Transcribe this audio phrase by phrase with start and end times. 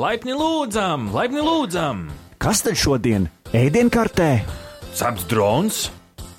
[0.00, 2.06] Laipni lūdzam, laipni lūdzam!
[2.40, 4.28] Kas tad šodien ēdienkartē?
[4.96, 5.80] Ceps drons,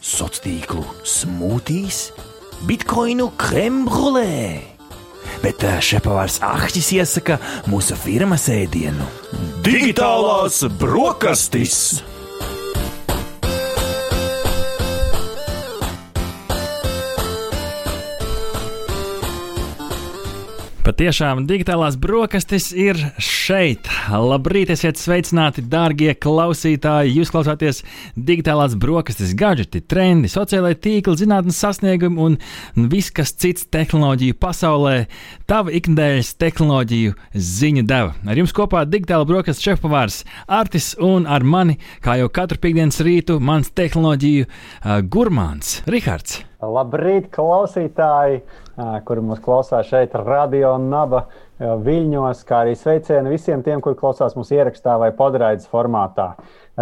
[0.01, 1.99] Sociālo tīklu smūtīs,
[2.65, 4.63] bitkoinu krembrulē.
[5.43, 7.37] Bet ā, šepavārs Ahtis iesaka
[7.69, 9.05] mūsu firmas ēdienu-
[9.67, 12.01] digitālās brokastis!
[20.91, 23.87] Patiešām digitālās brokastis ir šeit.
[24.11, 27.13] Labrīt, esiet sveicināti, darbie klausītāji!
[27.15, 27.79] Jūs klausāties
[28.19, 32.35] digitālās brokastis, gadgeti, trendi, sociālai tīkli, zinātnīs sasniegumi un
[32.91, 34.97] viss, kas cits tehnoloģiju pasaulē.
[35.47, 38.11] Tava ikdienas tehnoloģiju ziņu deva.
[38.27, 43.39] Ar jums kopā digitāla brokastis šefpavārs Artis un ar mani, kā jau katru piekdienas rītu,
[43.39, 46.41] mans tehnoloģiju uh, gurmāns Rihards.
[46.61, 48.43] Labrīt, klausītāji,
[49.05, 51.25] kuri mūs klausās šeit, Radio Naba
[51.59, 56.31] Viļņos, kā arī sveicieni visiem tiem, kuri klausās mūsu ierakstā vai podraidas formātā.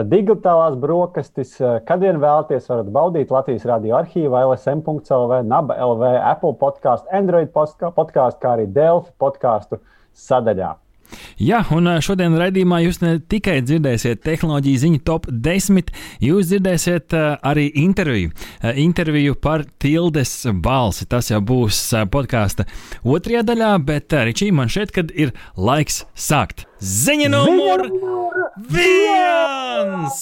[0.10, 7.10] Digitālās brokastis, kad vien vēlaties, varat baudīt Latvijas radio arhīvu, LSM.CLV, Naba LV, Apple podkāstu,
[7.12, 9.82] Android podkāstu, kā arī Delfi podkāstu
[10.28, 10.78] sadaļā.
[11.42, 15.92] Jā, un šodien raidījumā jūs ne tikai dzirdēsiet tehnoloģiju ziņu top 10,
[16.24, 18.34] jūs dzirdēsiet arī interviju.
[18.86, 21.10] Interviju par tildes balsi.
[21.10, 21.82] Tas jau būs
[22.14, 22.68] podkāsta
[23.04, 26.69] otrajā daļā, bet Ričī, man šeit, kad ir laiks sākt.
[26.80, 27.82] Ziņa numur
[28.72, 30.22] viens!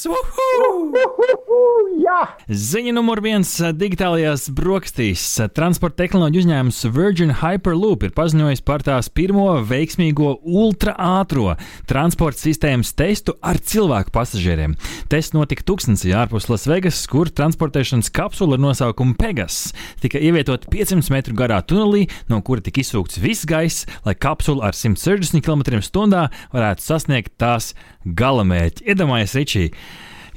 [2.02, 2.22] Jā!
[2.50, 3.50] Ziņa numur viens-
[3.82, 5.22] digitālajās brokastīs.
[5.54, 13.36] Transporta tehnoloģiju uzņēmums Virgin Hyperloop ir paziņojis par tās pirmo veiksmīgo ultra-ātro transporta sistēmas testu
[13.44, 14.74] ar cilvēku pasažieriem.
[15.10, 21.36] Tests notika Tuksnesī ārpus Lasvegas, kur transportēšanas kapsula ar nosaukumu Pegas tika ievietota 500 metru
[21.36, 27.34] garā tunelī, no kura tika izsūkts viss gaiss, lai kapsula ar 160 km/h varētu sasniegt
[27.42, 27.74] tās
[28.06, 28.88] galamērķi.
[28.94, 29.66] Iedomājieties, Ričī!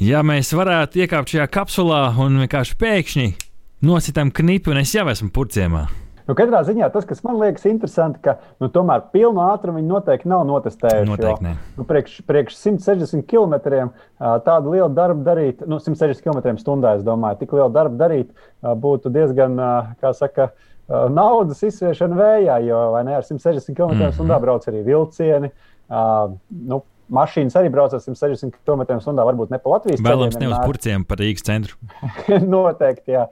[0.00, 3.26] Ja mēs varētu iekāpt šajā kapsulā un vienkārši pēkšņi
[3.84, 5.88] nositām knipi, un es jau esmu purciemā.
[6.28, 10.30] Nu, katrā ziņā tas, kas man liekas interesanti, ka nu, tomēr pilnu ātrumu viņi noteikti
[10.30, 11.08] nav notestējuši.
[11.10, 11.54] Noteikti ne.
[11.74, 13.56] Nu, priekš, priekš 160 km
[14.46, 18.30] tādu lielu darbu darīt, nu, 160 km/h, es domāju, tik lielu darbu darīt
[18.62, 19.58] būtu diezgan,
[19.98, 20.52] kā saka,
[21.10, 25.50] naudas izsviešana vējā, jo ne ar 160 km/h brauc arī vilcieni.
[25.90, 26.04] Ā,
[26.70, 30.52] Nu, Mašīnas arī brauc ar 160 km/h, varbūt ne pa Latvijas Vēlams, ceļiem ne uz
[30.54, 30.68] vienmēr.
[30.68, 31.74] purciem par Rīgas centru.
[32.54, 33.24] Noteikti, jā.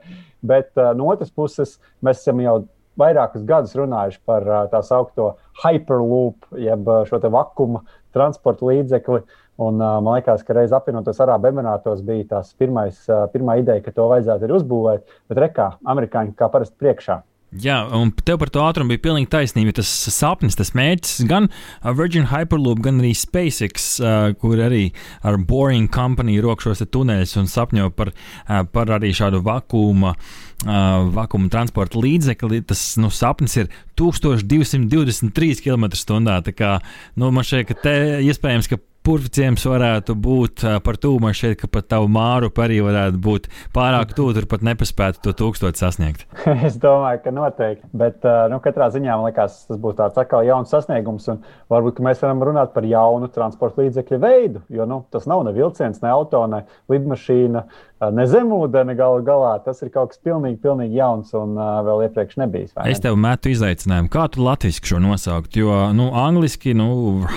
[0.43, 2.57] Bet uh, no otras puses, mēs esam jau
[2.99, 9.23] vairākus gadus runājuši par uh, tā saucamo hyperloop, jeb uh, šo vakuma transporta līdzekli.
[9.59, 13.83] Un, uh, man liekas, ka reiz apvienotos Arābu Emirātos bija tās pirmais, uh, pirmā ideja,
[13.83, 15.07] ka to vajadzētu uzbūvēt.
[15.31, 17.21] Bet rekā, amerikāņi kā parasti priekšā.
[17.49, 19.73] Jā, un tev par to ātrumu bija pilnīgi taisnība.
[19.79, 24.91] Tas sapnis, tas mērķis gan uh, Virgin Hyperloop, gan arī SpaceX, uh, kur arī
[25.25, 30.13] ar Boring Company rokšos tuneļus un sapņo par, uh, par arī šādu vakuma.
[30.59, 36.33] Uh, vakuma transporta līdzekli, tas nu, sapnis ir 1223 km/h.
[36.49, 36.73] Tā kā
[37.15, 37.93] nu, man šķiet, ka te
[38.27, 41.17] iespējams, ka purvciems varētu būt par tuvu.
[41.23, 45.33] Man šķiet, ka pat tavu māru arī varētu būt pārāk tuvu, tur pat nepaspētu to
[45.41, 46.27] tūkstošu sasniegt.
[46.67, 47.89] es domāju, ka noteikti.
[47.97, 51.29] Bet nu, katrā ziņā man liekas, tas būs tāds atkal jauns sasniegums.
[51.73, 54.63] Varbūt mēs varam runāt par jaunu transporta līdzekļu veidu.
[54.73, 59.53] Jo nu, tas nav ne vilciens, ne auto, ne lidmašīna, uh, ne zemūdens galu galā.
[59.63, 62.71] Tas ir kaut kas pilnīgi, pilnīgi jauns un uh, vēl iepriekš nebijis.
[62.77, 62.87] ne?
[62.93, 65.57] Es tev metu izaicinājumu, kā tu latviešu šo nosaukt.
[65.59, 66.89] Jo, nu, angliski, nu,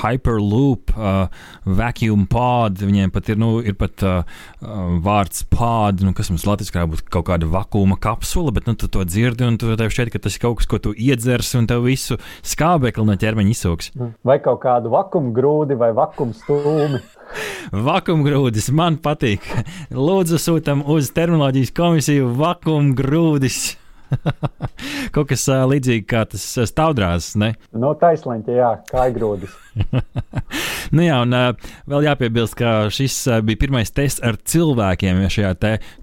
[0.03, 4.37] hyperloop, uh, vacuum pod, viņiem pat ir, nu, ir pat uh,
[5.03, 9.05] vārds pod, nu, kas mums latviešu būtu kaut kāda vakuma kapsula, bet nu, tu to
[9.09, 11.85] dzirdi un tu tev šķiet, ka tas ir kaut kas, ko tu iedzers un tev
[11.89, 13.93] visu skābekli no ķermeņa izsūks.
[14.27, 17.03] Vai kaut kādu vakumu grūdi vai vakumu stūmi.
[17.73, 19.45] Vakumgrūdis man patīk.
[19.95, 23.61] Lūdzu, sūtam uz terminoloģijas komisiju vakumgrūdis.
[25.15, 27.55] Kaut kas līdzīgs kā tas ā, stāvdrāzs, ne?
[27.73, 29.55] No taisnība, jā, kā grūdis.
[30.93, 35.55] Nu jā, un uh, vēl jāpiebilst, ka šis uh, bija pirmais tests ar cilvēkiem šajā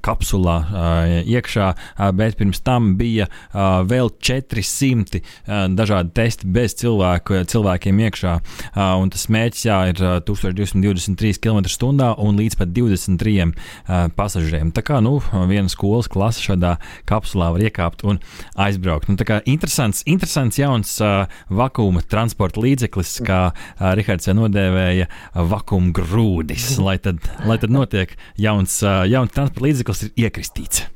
[0.06, 6.74] kapsulā uh, iekšā, uh, bet pirms tam bija uh, vēl 400 uh, dažādi testi bez
[6.82, 8.34] cilvēku, cilvēkiem iekšā.
[8.72, 14.74] Uh, tas mērķis jā, ir uh, 1223 km/h un līdz pat 23 uh, pasažieriem.
[14.74, 15.20] Tā kā nu,
[15.52, 16.78] viena skolas klase šādā
[17.10, 18.18] kapsulā var iekāpt un
[18.58, 19.12] aizbraukt.
[19.12, 25.10] Nu, tā kā interesants, interesants jauns uh, vakuma transporta līdzeklis, kā Rihards jau nodēvēja
[25.50, 30.88] vakuma grūdis, lai tad, lai tad notiek jauns, jauns transporta līdzeklis ir iekristīts.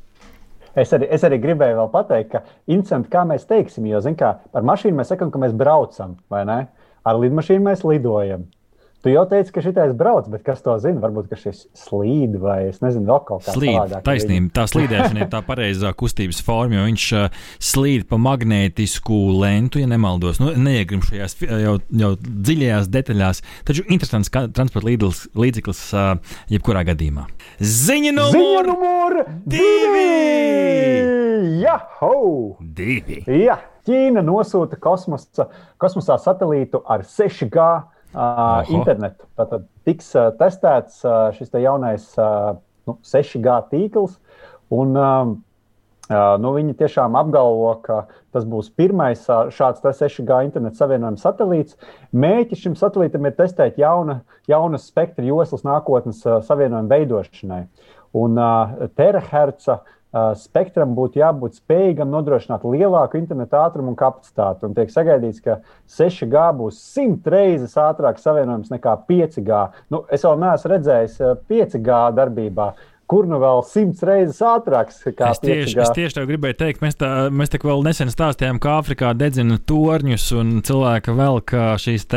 [0.74, 4.32] Es arī, es arī gribēju vēl pateikt, ka interesanti, kā mēs teiksim, jo, zin kā,
[4.56, 6.64] par mašīnu mēs sakām, ka mēs braucam, vai ne?
[7.06, 8.48] ar lidmašīnu mēs lidojam.
[9.04, 11.02] Tu jau teici, ka šitais brauc, bet kas to zina?
[11.04, 14.00] Varbūt šis slīd vai es nezinu, vēl kaut kā tāda.
[14.06, 14.48] Taisnība.
[14.56, 19.92] Tā slīdēšana ir tā pareizā kustības forma, jo viņš uh, slīd pa magnētisku lentu, ja
[19.92, 20.40] nemaldos.
[20.40, 24.88] Nu, neiegrim šajās jau, jau dziļajās detaļās, taču interesants transporta
[25.36, 27.28] līdzeklis uh, jebkurā gadījumā.
[27.60, 30.08] Ziņa numur, Ziņa numur divi!
[31.60, 32.16] Jaho!
[32.64, 33.26] Divi!
[33.28, 37.68] Jā, Ķīna nosūta kosmosa, kosmosā satelītu ar 6G
[38.14, 39.28] uh, internetu.
[39.40, 41.02] Tātad tiks testēts
[41.38, 44.20] šis te jaunais nu, 6G tīkls.
[44.74, 48.00] Un, nu, viņi tiešām apgalvo, ka
[48.34, 49.22] tas būs pirmais
[49.54, 51.78] šāds 6G interneta savienojums satelīts.
[52.16, 57.66] Mēķis šim satelītam ir testēt jauna, jaunas spektra joslas nākotnes savienojuma veidošanai.
[58.14, 59.94] Un uh, teraherca uh,
[60.38, 64.68] spektram būtu jābūt spējīgam nodrošināt lielāku interneta ātrumu un kapacitāti.
[64.68, 69.62] Un tiek sagaidīts, ka 6G būs simt reizes ātrāks savienojums nekā 5G.
[69.94, 72.74] Nu, es vēl neesmu redzējis 5G darbībā.
[73.12, 75.02] Kur nu vēl simts reizes ātrāks?
[75.04, 78.78] Es tieši, es tieši tev gribēju teikt, mēs, tā, mēs tā vēl nesen stāstījām, ka
[78.80, 81.54] Āfrikā dedzina torņus un cilvēka velk
[81.84, 82.08] šīs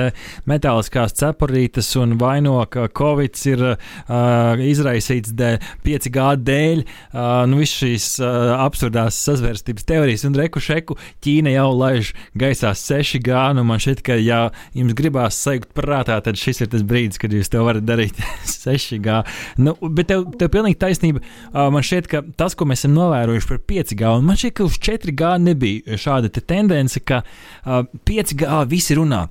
[0.46, 6.84] metāliskās cepurītes un vaino, ka Covid ir uh, izraisīts dēļ, 5G dēļ.
[6.86, 12.72] Uh, nu, Visas šīs uh, absurdās sazvērstības teorijas un reku šeku Ķīna jau laiž gaisā
[12.78, 13.34] 6G.
[13.58, 14.46] Nu, man šķiet, ka ja
[14.76, 18.22] jums gribās sajūt prātā, tad šis ir tas brīdis, kad jūs to varat darīt
[18.54, 19.20] 6G.
[19.60, 21.22] Nu, bet tev, tev pilnīgi pilnīgi taisnība.
[21.52, 24.78] Man šķiet, ka tas, ko mēs esam novērojuši par 5G, un man šķiet, ka uz
[24.78, 29.26] 4G nebija šāda te tendence, ka uh, 5G visi runā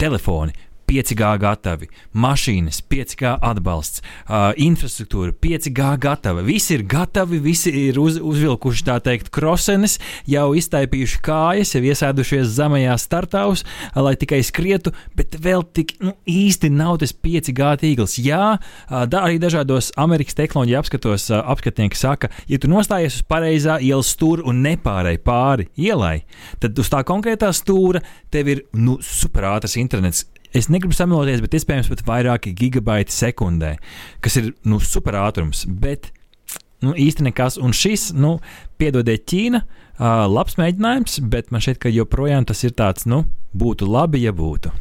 [0.00, 0.54] telefoni,
[0.90, 1.86] 5G gatavi,
[2.18, 6.42] mašīnas, 5G atbalsts, uh, infrastruktūra, 5G gatava.
[6.42, 9.98] Visi ir gatavi, visi ir uz, uzvilkuši tā teikt krosenes,
[10.30, 13.62] jau iztaipījuši kājas, jau iesēdušies zemajā startaus,
[13.94, 18.18] lai tikai skrietu, bet vēl tik nu, īsti nav tas 5G tīkls.
[18.18, 18.56] Jā,
[18.90, 24.46] da, arī dažādos Amerikas tehnoloģiju apskatos apskatnieki saka, ja tu nostājies uz pareizā ielas stūra
[24.50, 26.24] un nepārēji pāri ielai,
[26.58, 28.02] tad uz tā konkrētā stūra
[28.34, 30.26] tev ir nu, superātrs internets
[30.56, 33.76] es negribu samoloties, bet iespējams pat vairāki gigabaiti sekundē,
[34.24, 35.66] kas ir nu, superātrums.
[35.68, 36.10] Bet
[36.84, 37.58] nu, īsti nekas.
[37.60, 38.38] Un šis, nu,
[38.80, 43.24] piedodiet, Ķīna, uh, labs mēģinājums, bet man šķiet, ka joprojām tas ir tāds, nu,
[43.56, 44.72] būtu labi, ja būtu.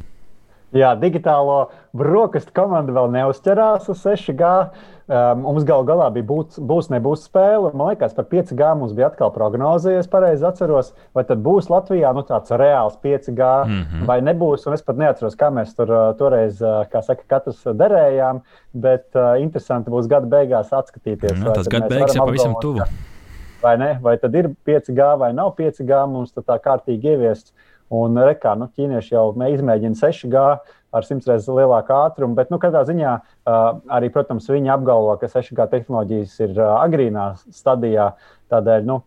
[0.78, 4.46] Jā, digitālo brokastu komanda vēl neuzķerās uz 6G.
[4.46, 7.72] Um, mums gal galā bija būt, būs, nebūs spēle.
[7.74, 10.92] Man liekas, par 5G mums bija atkal prognoze, ja es pareizi atceros.
[11.18, 14.06] Vai tad būs Latvijā nu, tāds reāls 5G mm -hmm.
[14.06, 14.68] vai nebūs.
[14.68, 18.42] Un es pat neatceros, kā mēs tur uh, toreiz, uh, kā saka, katrs derējām.
[18.74, 21.38] Bet uh, interesanti būs gada beigās atskatīties.
[21.38, 22.86] Mm, tas gada beigas jau pavisam tuvu.
[23.62, 24.00] Vai, ne?
[24.02, 27.54] vai tad ir 5G vai nav 5G, mums tā kārtīgi ieviests.
[27.90, 30.44] Un rekā, nu, ķīnieši jau izmēģina 6G
[30.96, 33.16] ar simts reizes lielāku ātrumu, bet, nu, katrā ziņā
[33.98, 38.12] arī, protams, viņi apgalvo, ka 6G tehnoloģijas ir agrīnā stadijā.
[38.50, 38.98] Tādēļ, nu,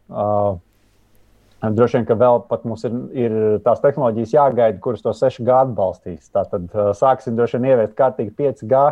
[1.63, 2.95] droši vien, ka vēl pat mums ir,
[3.25, 3.33] ir
[3.67, 6.31] tās tehnoloģijas jāgaida, kuras to 6G atbalstīs.
[6.35, 8.87] Tātad sāksim droši vien ieviest kārtīgi 5G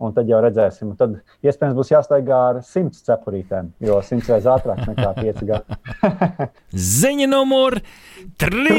[0.00, 0.92] un tad jau redzēsim.
[0.92, 1.10] Un tad
[1.44, 5.68] iespējams būs jāstaigā ar simts cepurītēm, jo simts reizes ātrāk nekā 5 gadi.
[7.00, 7.72] Ziņa numur
[8.40, 8.70] 3!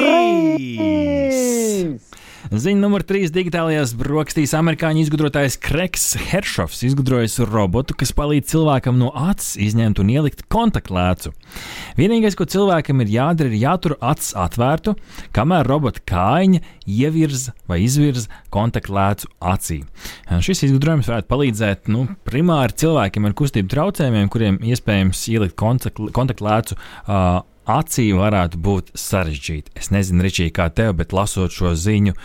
[2.49, 3.29] Ziņa numur 3.
[3.35, 10.09] digitālajās brokastīs amerikāņu izgudrotājs Kreks Heršovs izgudrojis robotu, kas palīdz cilvēkam no acis izņemt un
[10.09, 11.35] ielikt kontaktlēcu.
[11.99, 14.95] Vienīgais, ko cilvēkam ir jādara, ir jātur acis atvērtu,
[15.37, 19.83] kamēr robota kājiņa ievirza vai izvirza kontaktlēcu acī.
[20.41, 27.43] Šis izgudrojums varētu palīdzēt nu, primāri cilvēkiem ar kustību traucējumiem, kuriem iespējams ielikt kontaktlēcu uh,
[27.69, 29.73] acī varētu būt sarežģīti.
[29.77, 32.15] Es nezinu, Ričī, kā tev, bet lasot šo ziņu,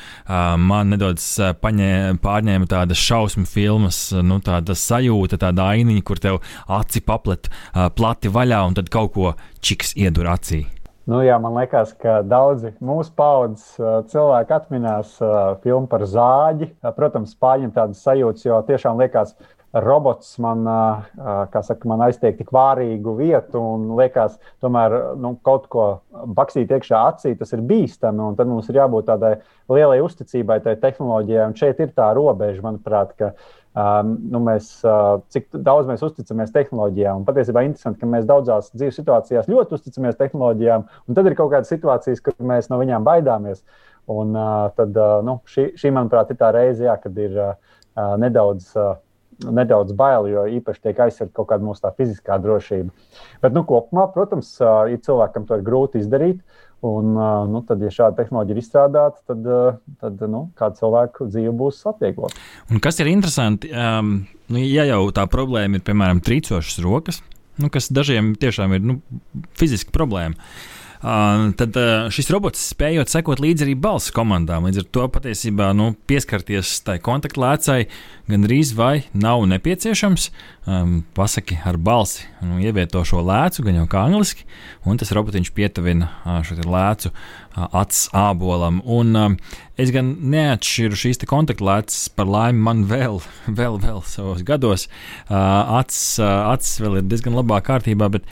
[0.62, 1.26] man nedaudz
[1.62, 7.50] pārņēma tāda šausmu filmas, nu, tāda sajūta, tāda ainiņa, kur tev aci paplet
[7.98, 10.64] plati vaļā un tad kaut ko čiks iedur acī.
[11.06, 13.76] Nu, jā, man liekas, ka daudzi mūsu paudzes
[14.10, 15.12] cilvēki atminās
[15.62, 16.66] filmu par zāģi.
[16.96, 20.64] Protams, pārņem tādas sajūtas, jo tiešām liekas, ka robots man,
[21.52, 25.86] saka, man aiztiek tik vārīgu vietu un liekas, tomēr nu, kaut ko
[26.36, 28.32] baksīt iekšā acī, tas ir bīstami.
[28.38, 29.36] Tad mums ir jābūt tādai
[29.72, 31.46] lielai uzticībai tai tehnoloģijai.
[31.50, 33.32] Un šeit ir tā robeža, manuprāt, ka
[33.76, 37.22] um, nu, mēs, uh, cik daudz mēs uzticamies tehnoloģijām.
[37.22, 41.52] Un patiesībā interesanti, ka mēs daudzās dzīves situācijās ļoti uzticamies tehnoloģijām, un tad ir kaut
[41.54, 43.64] kādas situācijas, kur mēs no viņām baidāmies.
[44.06, 47.56] Un, uh, tad, uh, nu, šī, šī, manuprāt, ir tā reize, jā, kad ir uh,
[48.22, 48.70] nedaudz.
[48.78, 48.94] Uh,
[49.44, 52.92] nedaudz bail, jo īpaši tiek aizsargāta kaut kāda mūsu fiziskā drošība.
[53.42, 56.40] Bet, nu, kopumā, protams, ja cilvēkam to ir grūti izdarīt,
[56.86, 57.12] un,
[57.52, 59.50] nu, tad, ja šāda tehnoloģija ir izstrādāta, tad,
[60.02, 62.46] tad nu, kāda cilvēka dzīve būs atvieglota.
[62.72, 64.18] Un kas ir interesanti, um,
[64.52, 67.20] nu, ja jau tā problēma ir, piemēram, trīcošas rokas,
[67.60, 69.00] nu, kas dažiem tiešām ir nu,
[69.58, 70.36] fiziska problēma.
[70.36, 70.76] Uh,
[71.60, 71.76] tad
[72.14, 74.66] šis robots spējot sekot līdzi arī balss komandām.
[74.66, 77.84] Līdz ar to patiesībā nu, pieskarties tai kontaktlēcai
[78.30, 80.30] gandrīz vai nav nepieciešams.
[80.66, 84.42] Um, pasaki ar balsi, nu, ievieto šo lēcu, gan jau kā angliski,
[84.82, 86.08] un tas robotiņš pietuvina
[86.42, 87.12] šo lēcu
[87.54, 88.80] acis ābolam.
[88.82, 89.36] Un, um,
[89.78, 93.20] es gan neatšķiru šīs kontaktlēcas par laimi man vēl,
[93.60, 94.88] vēl, vēl savos gados.
[95.28, 95.38] Uh,
[95.78, 98.26] acis, uh, acis vēl ir diezgan labā kārtībā, bet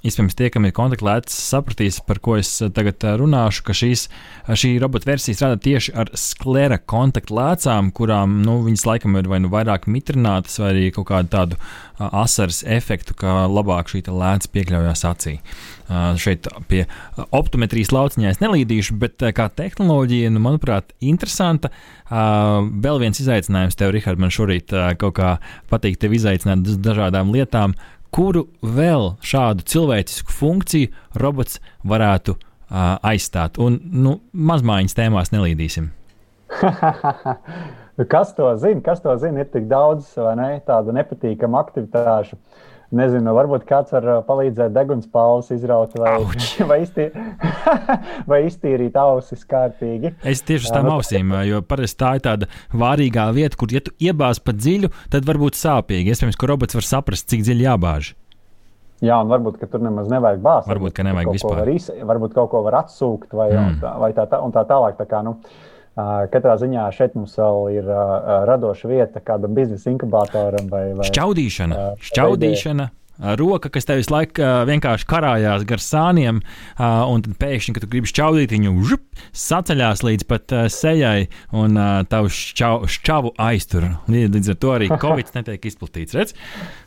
[0.00, 4.06] Iespējams, tie, kam ir kontaktlētas, sapratīs, par ko es eh, tagad eh, runāšu, ka šīs,
[4.08, 9.42] eh, šī robota versija strādā tieši ar sklera kontaktlēcām, kurām nu, viņas laikam ir vai
[9.44, 11.60] nu vairāk mitrinātas, vai arī kaut kādu tādu
[12.00, 15.34] asaras efektu, ka labāk šī lēca piekļaujas acī.
[16.22, 16.84] Šeit pie
[17.34, 21.68] optometrijas lauciņā es nelīdīšu, bet kā tehnoloģija, nu, manuprāt, interesanta.
[22.08, 25.34] Vēl viens izaicinājums tev, Rihard, man šorīt kaut kā
[25.68, 27.74] patīk tevi izaicināt uz dažādām lietām
[28.14, 30.90] kuru vēl šādu cilvēcisku funkciju
[31.22, 33.60] robots varētu uh, aizstāt.
[33.62, 35.90] Un nu, mazmaiņas tēmās nelīdīsim.
[38.14, 38.82] kas to zina?
[38.84, 39.44] Kas to zina?
[39.44, 42.38] Ir tik daudz ne, tādu nepatīkamu aktivitāšu.
[42.40, 46.16] Uh, Nezinu, varbūt kāds var uh, palīdzēt degunspāles izraut vai,
[46.70, 47.12] vai, iztīr,
[48.30, 50.16] vai iztīrīt ausis kārtīgi.
[50.26, 53.84] Es tieši uz tām uh, ausīm, jo parasti tā ir tāda vārīgā vieta, kur, ja
[53.86, 56.10] tu iebāz pa dziļu, tad varbūt sāpīgi.
[56.10, 58.10] Iespējams, ka robots var saprast, cik dziļi jābāž.
[59.00, 60.68] Jā, un varbūt tur nemaz nevajag bāzt.
[60.68, 61.62] Varbūt, ka nevajag vispār.
[61.62, 63.78] Var iz, varbūt kaut ko var atsūkt vai, mm.
[63.80, 64.98] tā, vai tā, tā, un tā tālāk.
[64.98, 65.38] Tā kā, nu,
[66.32, 67.90] Katrā ziņā šeit mums vēl ir
[68.50, 71.84] radoša vieta kādam biznesa inkubatoram vai, vai šķaudīšana.
[72.10, 72.90] šķaudīšana.
[73.20, 77.84] Roka, kas tev visu laiku uh, vienkārši karājās gar sāniem, uh, un tad pēkšņi, kad
[77.84, 79.04] tu gribi šķaudīt, viņu žup,
[79.36, 83.90] saceļās līdz pat uh, sejai, un uh, tavu šķau, šķavu aiztur.
[84.08, 86.16] Līdz ar to arī Covid netiek izplatīts.
[86.16, 86.34] Redz?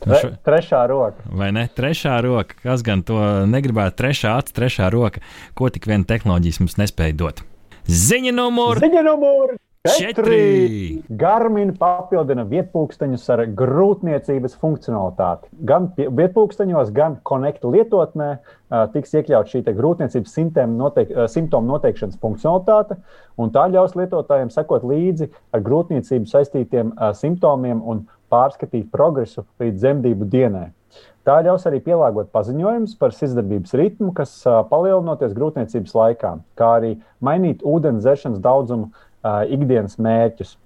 [0.02, 0.34] Nu, šo...
[0.46, 1.22] Trešā roka.
[1.30, 1.68] Vai ne?
[1.70, 2.58] Trešā roka.
[2.66, 4.00] Kas gan to negribētu?
[4.02, 5.22] Trešā acis, trešā roka.
[5.54, 7.46] Ko tik viena tehnoloģija mums nespēja dot?
[7.84, 11.02] Ziņa numur Ziņa numur četri.
[11.20, 15.50] Garmin papildina vietpunkteņus ar grūtniecības funkcionalitāti.
[15.68, 18.30] Gan vietpunkteņos, gan konekta lietotnē
[18.94, 20.38] tiks iekļauts šī grūtniecības
[20.72, 22.96] noteik, simptomu noteikšanas funkcionalitāte,
[23.36, 30.30] un tā ļaus lietotājiem sekot līdzi ar grūtniecību saistītiem simptomiem un pārskatīt progresu līdz dzemdību
[30.32, 30.70] dienai.
[31.24, 34.34] Tā ļaus arī pielāgot paziņojumus par sirdsdarbības ritmu, kas
[34.68, 36.90] palielinoties grūtniecības laikā, kā arī
[37.24, 38.90] mainīt ūdens dzeršanas daudzumu
[39.56, 40.58] ikdienas mērķus.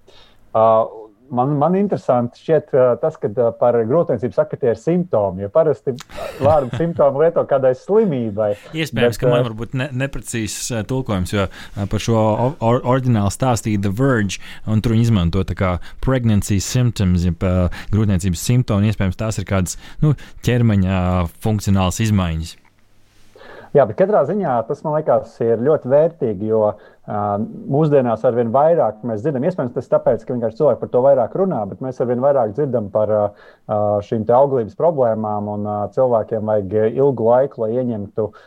[1.29, 4.81] Uh, man, man interesanti šķiet uh, tas, ka uh, par grūtniecību saka, ka tie ir
[4.81, 5.45] simptomi.
[5.45, 5.95] Jo parasti
[6.45, 8.53] vārdu simptomu lieto kādai slimībai.
[8.73, 12.21] Iespējams, bet, ka man varbūt ne, neprecīzs uh, tulkojums, jo uh, par šo
[12.59, 17.83] or, oriģinālu stāstīja The Verge, un tur viņi izmanto tā kā pregnancy symptoms, ja uh,
[17.95, 18.93] grūtniecības simptomi.
[18.93, 20.15] Iespējams, tās ir kādas nu,
[20.47, 22.57] ķermeņa funkcionālas izmaiņas.
[23.77, 26.79] Jā, bet katrā ziņā tas man liekas ir ļoti vērtīgi, jo uh,
[27.69, 31.37] mūsdienās ar vien vairāk mēs dzirdam, iespējams, tas tāpēc, ka vienkārši cilvēki par to vairāk
[31.37, 33.53] runā, bet mēs ar vien vairāk dzirdam par uh,
[34.09, 38.43] šīm auglības problēmām, un uh, cilvēkiem vajag ilgu laiku, lai ieņemtu uh,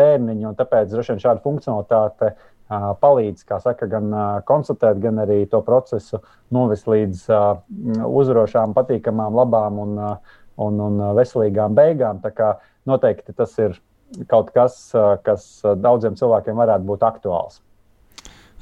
[0.00, 5.44] bērniņu, tāpēc droši vien šāda funkcionalitāte uh, palīdz, kā saka, gan uh, konstatēt, gan arī
[5.52, 7.48] to procesu novest līdz uh,
[8.10, 12.24] uzvarošām, patīkamām, labām un, uh, un, un veselīgām beigām.
[12.86, 13.78] Noteikti tas ir
[14.30, 14.78] kaut kas,
[15.26, 15.46] kas
[15.82, 17.60] daudziem cilvēkiem varētu būt aktuāls.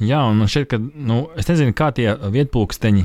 [0.03, 3.05] Jā, un man šķiet, ka nu, es nezinu, kā tie vietpūksteņi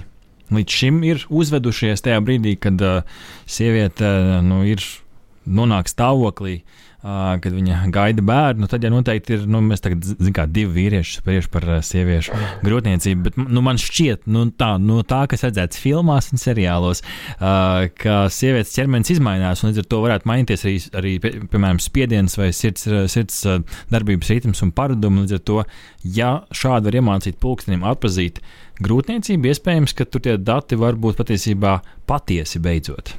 [0.55, 4.81] līdz šim ir uzvedušies tajā brīdī, kad uh, sieviete uh, nu, ir
[5.46, 10.34] nonāk stāvoklī, uh, kad viņa gaida bērnu, tad ja noteikti ir, nu, mēs tagad, zinām,
[10.36, 15.22] kā divi vīrieši spriež par sieviešu grūtniecību, bet, nu, man šķiet, nu, tā, no tā,
[15.32, 17.03] kas redzēts filmās un seriālos,
[17.39, 22.51] ka sievietes ķermenis izmainās, un līdz ar to varētu mainīties arī, arī piemēram, spiediens vai
[22.56, 23.39] sirds, sirds
[23.94, 25.24] darbības ritms un paradumi.
[25.24, 25.63] Līdz ar to,
[26.03, 28.44] ja šādi var iemācīt pulkstenim atpazīt
[28.84, 31.79] grūtniecību, iespējams, ka tur tie dati var būt patiesībā
[32.10, 33.15] patiesi beidzot.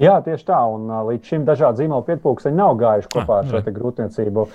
[0.00, 0.58] Jā, tieši tā.
[0.72, 4.52] Un, uh, līdz šim dažādi zīmola pietpūksteņi nav gājuši kopā ah, ar šo grūtniecību uh,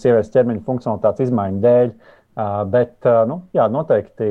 [0.00, 1.88] sievietes ķermeņa funkcionalitātes izmaiņu dēļ.
[2.34, 4.28] Uh, bet, uh, nu, jā, noteikti,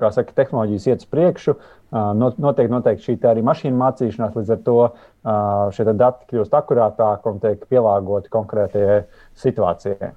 [0.00, 1.52] kā saka, tehnoloģijas iet uz priekšu.
[1.54, 4.90] Uh, noteikti, noteikti šī arī mašīna mācīšanās, līdz ar to uh,
[5.76, 8.98] šie dati kļūst akurātāki un tiek pielāgoti konkrētajai
[9.44, 10.10] situācijai.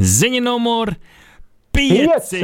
[0.00, 0.92] Ziņa numur
[1.78, 2.34] 5!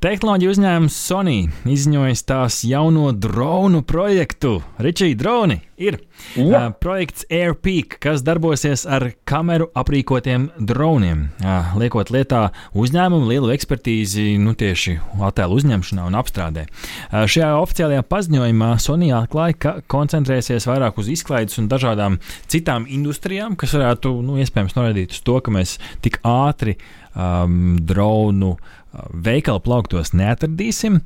[0.00, 4.54] Tehnoloģija uzņēmums Sony izziņojas tās jauno dronu projektu.
[4.80, 5.98] Ričija, droni ir
[6.38, 6.46] Jā.
[6.46, 14.38] uh, projekts AirPeak, kas darbosies ar kameru aprīkotiem droniem, uh, liekot lietā uzņēmumu lielu ekspertīzi
[14.40, 14.96] nu, tieši
[15.28, 16.64] attēlu uzņemšanā un apstrādē.
[16.64, 22.16] Uh, šajā oficiālajā paziņojumā Sony atklāja, ka koncentrēsies vairāk uz izklaides un dažādām
[22.48, 26.78] citām industrijām, kas varētu nu, iespējams norādīt uz to, ka mēs tik ātri
[27.12, 28.76] um, dronu uh,
[29.10, 31.00] veikala plauktos neatradīsim.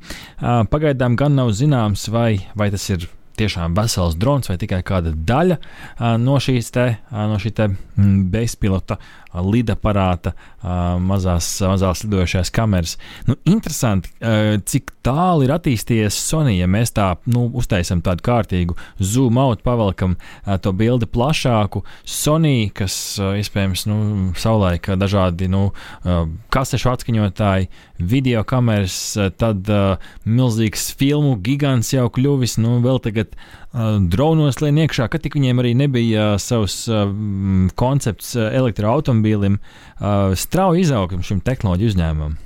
[0.71, 5.57] Pagaidām gan nav zināms, vai, vai tas ir tiešām vesels drons vai tikai kāda daļa
[6.23, 8.97] no šīs te, no šī te mm, bezpilota
[9.43, 10.33] lidaparāta,
[11.01, 12.95] mazās, mazās lidojošās kameras.
[13.27, 14.11] Nu, interesanti,
[14.65, 20.15] cik tālu ir attīstījies Sony, ja mēs tā nu, uztaisam tādu kārtīgu zoom out, pavelkam
[20.63, 21.83] to bildi plašāku.
[22.07, 23.99] Sony, kas iespējams nu,
[24.39, 25.67] savulaik dažādi nu,
[26.53, 28.97] kasešu atskaņotāji, video kameras,
[29.39, 29.69] tad
[30.25, 33.37] milzīgs filmu gigants jau kļuvis, nu, vēl tagad
[34.11, 37.05] dronos lien iekšā, ka tik viņiem arī nebija uh, savs uh,
[37.75, 42.37] koncepts uh, elektroautomobīlim, uh, strauji izaugam šim tehnoloģiju uzņēmumam.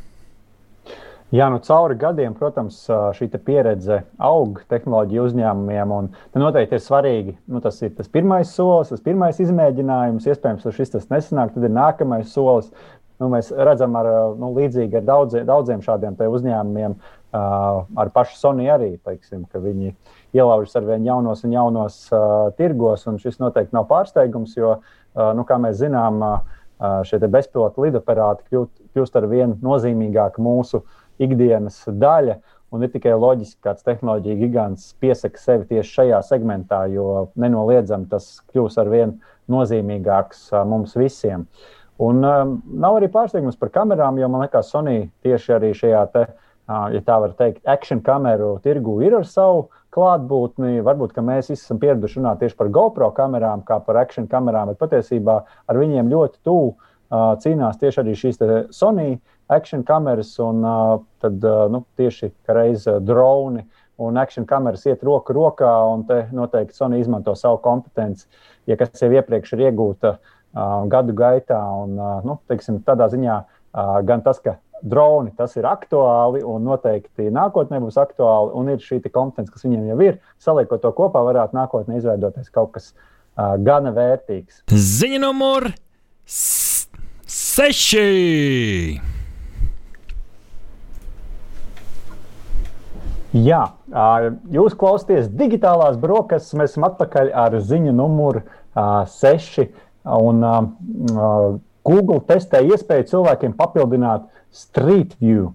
[1.30, 5.92] Jā, nu cauri gadiem, protams, šī pieredze aug tehnoloģiju uzņēmumiem.
[6.34, 10.26] Tad noteikti ir svarīgi, nu, tas ir tas pirmais solis, tas pirmais izmēģinājums.
[10.26, 12.72] Iespējams, ka šis tas nesanāk, tad ir nākamais solis.
[13.22, 14.10] Nu, mēs redzam, ar,
[14.42, 19.94] nu, līdzīgi ar daudzie, daudziem šādiem uzņēmumiem, uh, ar pašu Sony arī, teiksim, ka viņi
[20.36, 23.08] ielaužas ar vien jaunos un jaunos uh, tirgos.
[23.10, 28.46] Un šis noteikti nav pārsteigums, jo, uh, nu, kā mēs zinām, uh, šie bezpilota lidaparāti
[28.48, 32.40] kļūst, kļūst ar vien nozīmīgāk mūsu uh, ikdienas daļa.
[32.70, 38.06] Un ir tikai loģiski, ka kāds tehnoloģija gigants piesaka sevi tieši šajā segmentā, jo nenoliedzami
[38.12, 39.16] tas kļūs ar vien
[39.50, 41.48] nozīmīgāks mums visiem.
[42.00, 46.28] Un um, nav arī pārsteigums par kamerām, jo man liekas, Sony tieši arī šajā, te,
[46.70, 49.66] uh, ja tā var teikt, action kameru tirgu ir ar savu
[49.96, 50.84] klātbūtni.
[50.86, 55.40] Varbūt mēs esam pieraduši runāt tieši par GoPro kamerām, kā par action kamerām, bet patiesībā
[55.68, 58.42] ar viņiem ļoti tuvu uh, cīnās tieši arī šīs
[58.76, 63.66] Sony action kameras un uh, tad, uh, nu, tieši reiz uh, droni
[64.00, 68.30] un action kameras iet roku rokā, un te noteikti Sony izmanto savu kompetenci,
[68.70, 71.60] ja kas jau iepriekš ir iegūta uh, gadu gaitā.
[71.84, 76.64] Un, uh, nu, teiksim, tādā ziņā uh, gan tas, ka droni tas ir aktuāli un
[76.68, 81.24] noteikti nākotnē būs aktuāli, un ir šī kompetence, kas viņiem jau ir, saliekot to kopā,
[81.28, 84.64] varētu nākotnē izveidoties kaut kas uh, gana vērtīgs.
[84.72, 85.72] Ziņa numur
[87.30, 88.08] seši!
[93.30, 93.62] Jā,
[94.50, 96.56] jūs klausāties digitālās brokastis.
[96.58, 98.42] Mēs esam atpakaļ ar ziņu numuru
[98.74, 99.68] 6.
[100.10, 100.42] Un,
[101.90, 105.52] Google testē iespēju cilvēkiem papildināt Street View.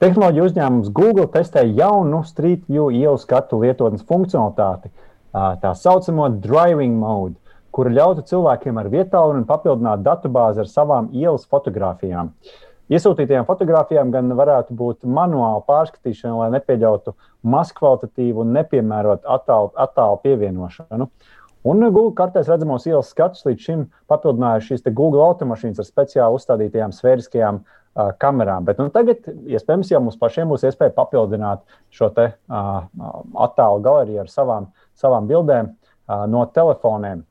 [0.00, 4.88] Tehnoloģija uzņēmums Google testē jaunu Street View ielu skatu lietotnes funkcionalitāti,
[5.32, 7.36] tā saucamo driving mode,
[7.70, 12.32] kura ļautu cilvēkiem ar vietālu papildināt datubāzi ar savām ielas fotografijām.
[12.90, 17.12] Iesūtītajām fotografijām gan varētu būt manuāla pārskatīšana, lai nepieļautu
[17.46, 21.10] mazkvalitatīvu un nepiemērotu attālu pievienošanu.
[21.70, 26.94] Un Google kartēs redzamos ielas skatus līdz šim papildinājuši šīs Google automašīnas ar speciāli uzstādītajām
[26.96, 27.79] sfēriskajām uh,
[28.22, 28.66] kamerām.
[28.68, 32.84] Bet nu, tagad, iespējams, jau mums pašiem būs iespēja papildināt šo te, uh,
[33.46, 37.24] attālu galeriju ar savām, savām bildēm uh, no telefoniem.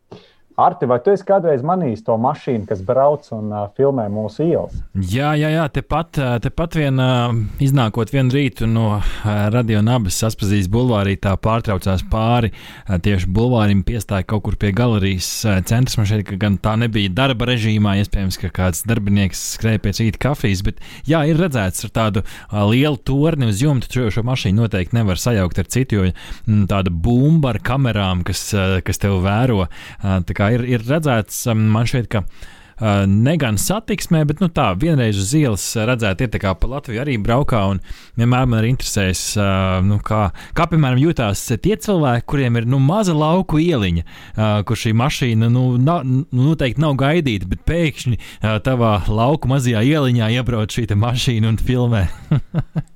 [0.59, 4.43] Uh, Arti, vai tu esi kādreiz manījis to mašīnu, kas brauc un uh, filmē mūsu
[4.43, 4.73] ielas?
[5.07, 7.31] Jā, jā, jā tepat, tepat vien uh,
[7.63, 13.85] iznākot vienu rītu no uh, radio nabas saspazīs bulvārī, tā pārtraucās pāri uh, tieši bulvārim,
[13.87, 15.95] piestāja kaut kur pie galerijas uh, centrs.
[15.95, 20.65] Man šeit gan tā nebija darba režīmā, iespējams, ka kāds darbinieks skrēja pēc rīta kafijas,
[20.67, 24.99] bet jā, ir redzēts ar tādu uh, lielu torni uz jumta, šo, šo mašīnu noteikti
[24.99, 29.63] nevar sajaukt ar citu, jo mm, tāda bumba ar kamerām, kas, uh, kas tev vēro.
[29.69, 30.19] Uh,
[30.55, 32.23] ir, ir redzēts, um, man šķiet, ka.
[32.79, 36.69] Uh, ne gan satiksmē, bet nu, tā vienreiz uz ielas redzēt, ir tā kā pa
[36.71, 37.59] Latviju arī braukā.
[38.15, 42.79] Vienmēr man ir interesējis, uh, nu, kā, kā piemēram jūtās tie cilvēki, kuriem ir nu,
[42.79, 48.15] maza lauku ieliņa, uh, kur šī mašīna nu, na, nu, noteikti nav gaidīta, bet pēkšņi
[48.15, 52.05] uh, tavā lauku mazajā ieliņā iebrauc šī mašīna un filmē.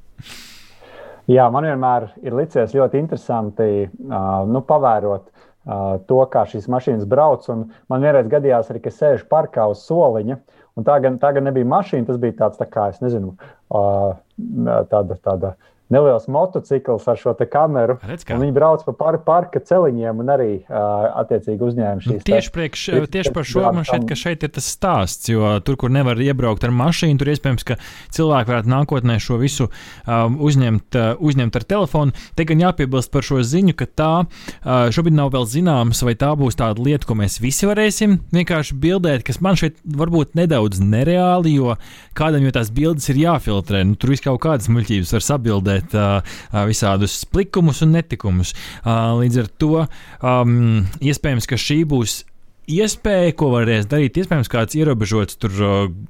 [1.32, 5.30] Jā, man vienmēr ir licies ļoti interesanti uh, nu, pavērot
[5.64, 7.48] to, kā šīs mašīnas brauc.
[7.54, 10.40] Un man vienreiz gadījās arī, ka sēž parkā uz soliņa.
[10.84, 13.36] Tā gan, tā gan nebija mašīna, tas bija tāds, tā kā, nezinu,
[14.90, 15.54] tāda, tāda
[15.92, 17.98] neliels motocikls ar šo kameru.
[18.04, 22.84] Viņi brauc pa par parka celiņiem un arī uh, attiecīgi uzņēma šīs nu, tieši, priekš,
[23.14, 26.64] tieši par šo man šķiet, ka šeit ir tas stāsts, jo tur, kur nevar iebraukt
[26.64, 27.78] ar mašīnu, tur iespējams, ka
[28.16, 32.16] cilvēki varētu nākotnē šo visu um, uzņemt, uh, uzņemt ar telefonu.
[32.38, 36.32] Te gan jāpiebilst par šo ziņu, ka tā uh, šobrīd nav vēl zināms, vai tā
[36.40, 41.58] būs tāda lieta, ko mēs visi varēsim vienkārši bildēt, kas man šeit varbūt nedaudz nereāli,
[41.60, 41.78] jo
[42.18, 43.84] kādam jau tās bildes ir jāfiltrē.
[43.88, 46.36] Nu, tur viss kaut kādas muļķības var sabildēt uh,
[46.70, 48.54] visādus plikumus un netikumus.
[48.86, 52.22] Līdz ar to um, iespējams, ka šī būs
[52.70, 54.18] iespēja, ko varēs darīt.
[54.22, 55.52] Iespējams, kāds ierobežots tur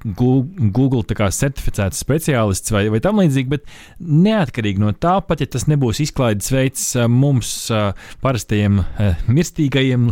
[0.04, 3.66] Google certificēts speciālists vai, vai tam līdzīgi, bet
[4.00, 7.50] neatkarīgi no tā, pat ja tas nebūs izklaides veids mums,
[8.24, 8.82] parastajiem
[9.34, 10.10] mirstīgajiem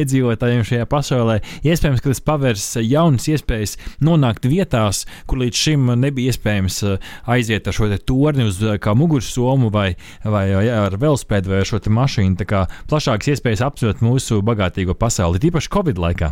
[0.00, 6.32] iedzīvotājiem šajā pasaulē, iespējams, ka tas pavērs jaunas iespējas nonākt vietās, kur līdz šim nebija
[6.32, 6.80] iespējams
[7.30, 9.92] aiziet ar šo torni uz kā mugursomu vai,
[10.24, 12.38] vai, vai ar velospēdu vai ar šo mašīnu.
[12.40, 16.30] Tā kā plašākas iespējas aptvert mūsu bagātīgo pasauli īpaši Covid laikā?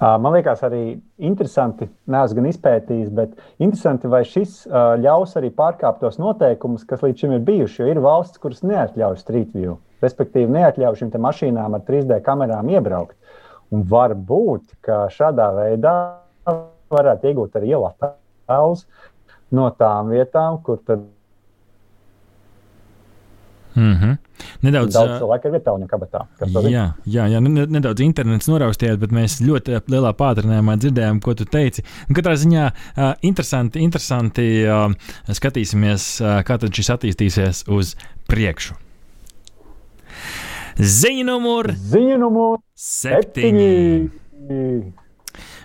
[0.00, 4.62] Man liekas, arī interesanti, neesmu gan izpētījis, bet interesanti, vai šis
[5.02, 7.82] ļaus arī pārkāpt tos noteikumus, kas līdz šim ir bijuši.
[7.82, 13.16] Jo ir valsts, kuras neatļauj street view, respektīvi, neatļauj šīm mašīnām ar 3D kamerām iebraukt.
[13.70, 15.94] Un varbūt, ka šādā veidā
[16.90, 18.88] varētu iegūt arī ielu attēlus
[19.52, 21.04] no tām vietām, kur tad.
[23.74, 24.16] Mm -hmm.
[24.62, 26.26] Nedaudz, Daudz cilvēku ir vietā un kabatā.
[26.70, 31.84] Jā, jā, jā, nedaudz internets noraustījās, bet mēs ļoti lielā pātrinājumā dzirdējām, ko tu teici.
[32.08, 34.92] Un katrā ziņā uh, interesanti, interesanti uh,
[35.28, 37.96] skatīsimies, uh, kā tad šis attīstīsies uz
[38.28, 38.74] priekšu.
[40.80, 43.70] Ziņa numur, Ziņa numur septiņi.
[44.48, 44.92] septiņi.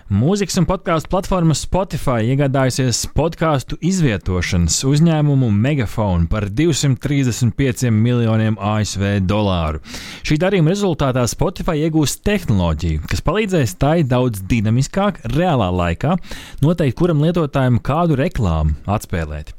[0.06, 9.82] Mūzikas un podkāstu platforma Spotify iegādājusies podkāstu izvietošanas uzņēmumu Megafone par 235 miljoniem ASV dolāru.
[10.22, 16.14] Šī darījuma rezultātā Spotify iegūs tehnoloģiju, kas palīdzēs tai daudz dinamiskāk, reālā laikā
[16.62, 19.55] noteikt, kuram lietotājam kādu reklāmu atspēlēt.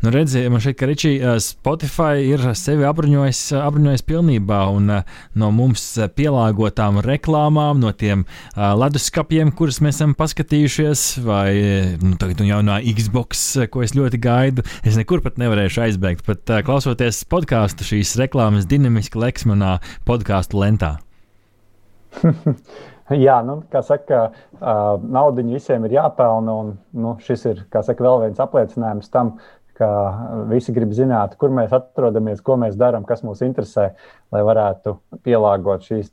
[0.00, 1.12] Nu, redziet, man šķiet, ka Ričī
[1.44, 4.92] Spotify ir sevi apbruņojis, apbruņojis pilnībā un
[5.36, 5.84] no mums
[6.16, 8.24] pielāgotām reklāmām, no tiem
[8.56, 11.50] leduskapiem, kurus mēs esam paskatījušies, vai
[12.00, 14.64] nu, tagad nu, jaunā Xbox, ko es ļoti gaidu.
[14.86, 19.76] Es nekur pat nevarēšu aizbēgt, pat klausoties podkāstu, šīs reklāmas dinamiski leks manā
[20.08, 20.96] podkāstu lentā.
[23.26, 24.28] Jā, nu, kā saka,
[24.60, 26.58] naudu visiem ir jāpelna.
[26.62, 29.34] Un, nu, šis ir saka, vēl viens apliecinājums tam,
[29.80, 29.88] ka
[30.50, 33.90] visi grib zināt, kur mēs atrodamies, ko mēs darām, kas mūs interesē,
[34.32, 36.12] lai varētu pielāgot šīs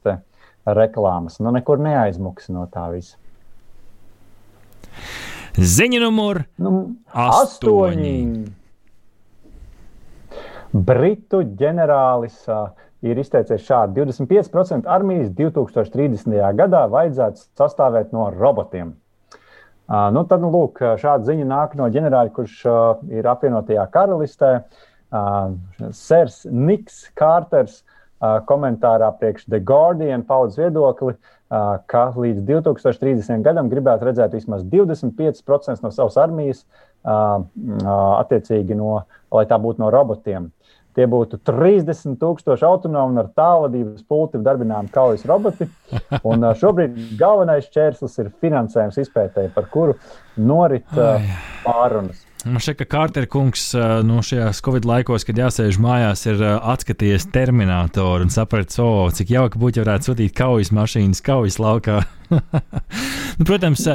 [0.68, 1.42] reklāmas.
[1.44, 3.18] Nu, nekur neaizmuks no tā visa.
[5.58, 6.72] Ziņa numur nu,
[7.12, 8.14] astoņi.
[8.14, 8.54] astoņi.
[10.88, 12.68] Britu ģenerālis uh,
[13.06, 16.38] ir izteicies šādi: 25% armijas 2030.
[16.58, 18.96] gadā vajadzētu sastāvēt no robotiem.
[19.88, 24.58] Uh, nu, tad, nu, lūk, šāda ziņa nāk no ģenerāļa, kurš uh, ir apvienotajā karalistē.
[25.08, 25.54] Uh,
[25.96, 33.46] Sers Niks Kārters uh, komentārā priekš The Guardian paudz viedokli, uh, ka līdz 2030.
[33.46, 36.66] gadam gribētu redzēt vismaz 25% no savas armijas,
[37.08, 40.52] uh, uh, attiecīgi no, lai tā būtu no robotiem.
[40.98, 45.68] Tie būtu 30,000 autonomi ar tālvadības pulti darbināmi kaujas roboti.
[46.26, 49.94] Un šobrīd galvenais čērslis ir finansējums izpētēji, par kuru
[50.42, 50.90] norit
[51.64, 52.27] pārunas.
[52.46, 53.72] Man šķiet, ka Kārtera kungs
[54.06, 59.58] nu, šajās Covid laikos, kad jāsēž mājās, ir atskatījies terminātoru un sapratis, oh, cik jauki
[59.58, 61.98] būtu, ja varētu sūtīt kaujas mašīnas kaujas laukā.
[63.40, 63.88] nu, protams,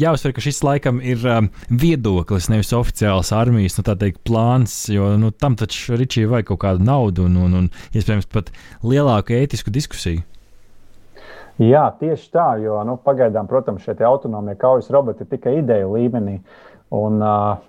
[0.00, 1.20] jāuzsver, ka šis laikam ir
[1.68, 6.88] viedoklis, nevis oficiāls armijas nu, teikt, plāns, jo nu, tam taču Ričija vajag kaut kādu
[6.88, 8.48] naudu un, un, un iespējams pat
[8.80, 10.24] lielāku ētisku diskusiju.
[11.60, 16.38] Jā, tieši tā, jo nu, pagaidām, protams, šie autonomie kaujas roboti ir tikai ideju līmenī.
[16.92, 17.22] Un,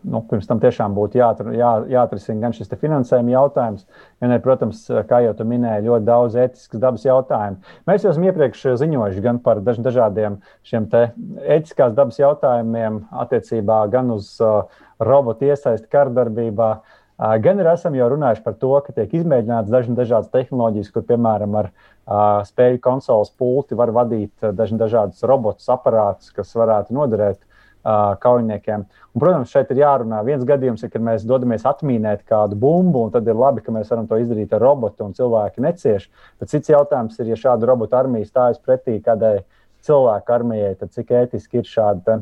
[0.04, 3.86] nu, pirms tam tiešām būtu jāatr, jā, jāatrisina gan šis finansējuma jautājums,
[4.20, 7.62] gan protams, kā jau tu minēji, ļoti daudz ētiskas dabas jautājumu.
[7.88, 10.36] Mēs jau esam iepriekš ziņojuši gan par daž, dažādiem
[10.68, 14.66] šiem ētiskās dabas jautājumiem, attiecībā gan uz uh,
[15.00, 16.70] robotu iesaisti kardarbībā.
[16.74, 21.08] Uh, gan arī esam jau runājuši par to, ka tiek izmēģināts dažna, dažādas tehnoloģijas, kur,
[21.14, 27.40] piemēram, ar uh, spēļu konsoles pulti var vadīt dažna, dažādas robotus, aparātus, kas varētu noderēt
[27.40, 27.50] uh,
[27.84, 28.86] kaujiniekiem.
[29.14, 30.22] Un, protams, šeit ir jārunā.
[30.28, 33.92] Viens gadījums ir, kad mēs dodamies atmīnēt kādu bumbu, un tad ir labi, ka mēs
[33.92, 36.08] varam to izdarīt ar robotu, un cilvēki necieš.
[36.40, 39.42] Bet cits jautājums ir, ja šāda robotu armija stājas pretī kādai
[39.84, 42.20] cilvēku armijai, tad cik ētiski ir šādi te,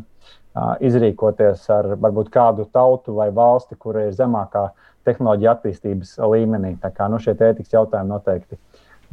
[0.83, 4.71] izrīkoties ar varbūt kādu tautu vai valsti, kura ir zemākā
[5.07, 6.75] tehnoloģija attīstības līmenī.
[6.81, 8.57] Tā kā nu, šie ētikas jautājumi noteikti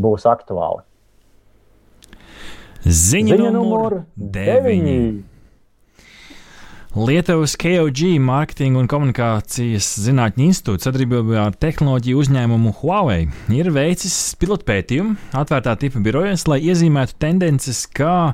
[0.00, 0.84] būs aktuāli.
[2.88, 5.37] Ziņa, Ziņa numur 9.
[6.96, 15.36] Lietuvas KOG Mārketinga un komunikācijas zinātņu institūts sadarbībā ar tehnoloģiju uzņēmumu Huawei ir veicis pilotpētījumu
[15.36, 18.30] atvērtā tipa birojas, lai iezīmētu tendences, kā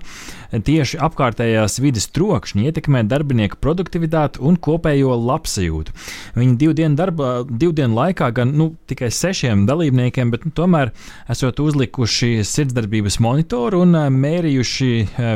[0.55, 5.90] tieši apkārtējās vidas trokšņi ietekmē darbinieku produktivitāti un kopējo labsajūtu.
[6.38, 10.95] Viņi divu dienu, darba, divu dienu laikā, gan nu, tikai sešiem dalībniekiem, bet nu, tomēr
[11.33, 14.93] esot uzlikuši sirdsdarbības monitoru un mērījuši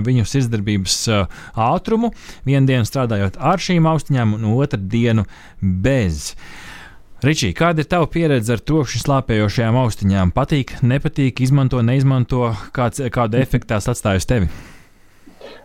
[0.07, 1.01] viņu sirdsdarbības
[1.67, 2.15] ātrumu.
[2.47, 5.25] Vienu dienu strādāja strādājot ar šīm austiņām, un otru dienu
[5.61, 6.35] bez.
[7.25, 10.33] Ričī, kāda ir tava pieredze ar trokšņa slāpējošajām austiņām?
[10.37, 14.51] Patīk, nepatīk, izmanto, neizmanto, kāds, kādu efektu tās atstāj uz tevi?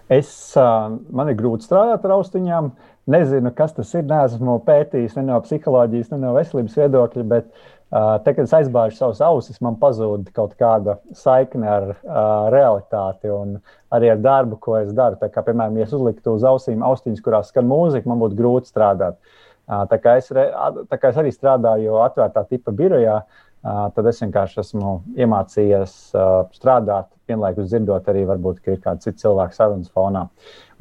[0.09, 2.73] Es, man ir grūti strādāt ar austiņām.
[3.13, 4.05] Nezinu, kas tas ir.
[4.07, 8.97] Neesmu pētījis ne no psiholoģijas, ne no veselības viedokļa, bet uh, te, kad es aizbāžu
[8.97, 13.59] savus ausis, man pazūd kaut kāda saikne ar uh, realitāti un
[13.93, 15.19] arī ar darbu, ko es daru.
[15.21, 18.71] Tā kā, piemēram, ja es uzliktu uz ausīm austiņas, kurās skan mūzika, man būtu grūti
[18.73, 19.19] strādāt.
[19.63, 20.49] Uh, tā kā es, re,
[20.89, 26.31] tā kā es arī strādāju atvērtā tipa birojā, uh, tad es vienkārši esmu iemācījies uh,
[26.55, 30.25] strādāt, vienlaikus dzirdot arī, varbūt, ka ir kāds cits cilvēks sarunas fonā.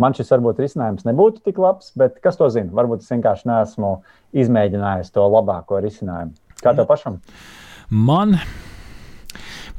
[0.01, 2.73] Man šis varbūt risinājums nebūtu tik labs, bet kas to zina?
[2.75, 3.93] Varbūt es vienkārši neesmu
[4.43, 6.35] izmēģinājis to labāko risinājumu.
[6.63, 7.21] Kā tev pašam?
[7.91, 8.39] Man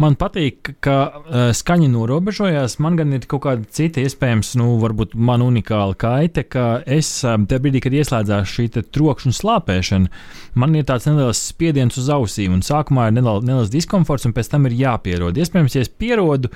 [0.01, 2.79] Man patīk, ka uh, skaņa norobežojās.
[2.81, 7.35] Man gan ir kaut kāda cita, iespējams, nu, varbūt man unikāla kaite, ka es uh,
[7.37, 10.23] tajā brīdī, kad ieslēdzās šī trokšņa slāpēšana,
[10.57, 14.49] man ir tāds neliels spiediens uz ausīm, un sākumā ir neliels, neliels diskomforts, un pēc
[14.55, 15.37] tam ir jāpierod.
[15.37, 16.49] Iespējams, ja es pierodu,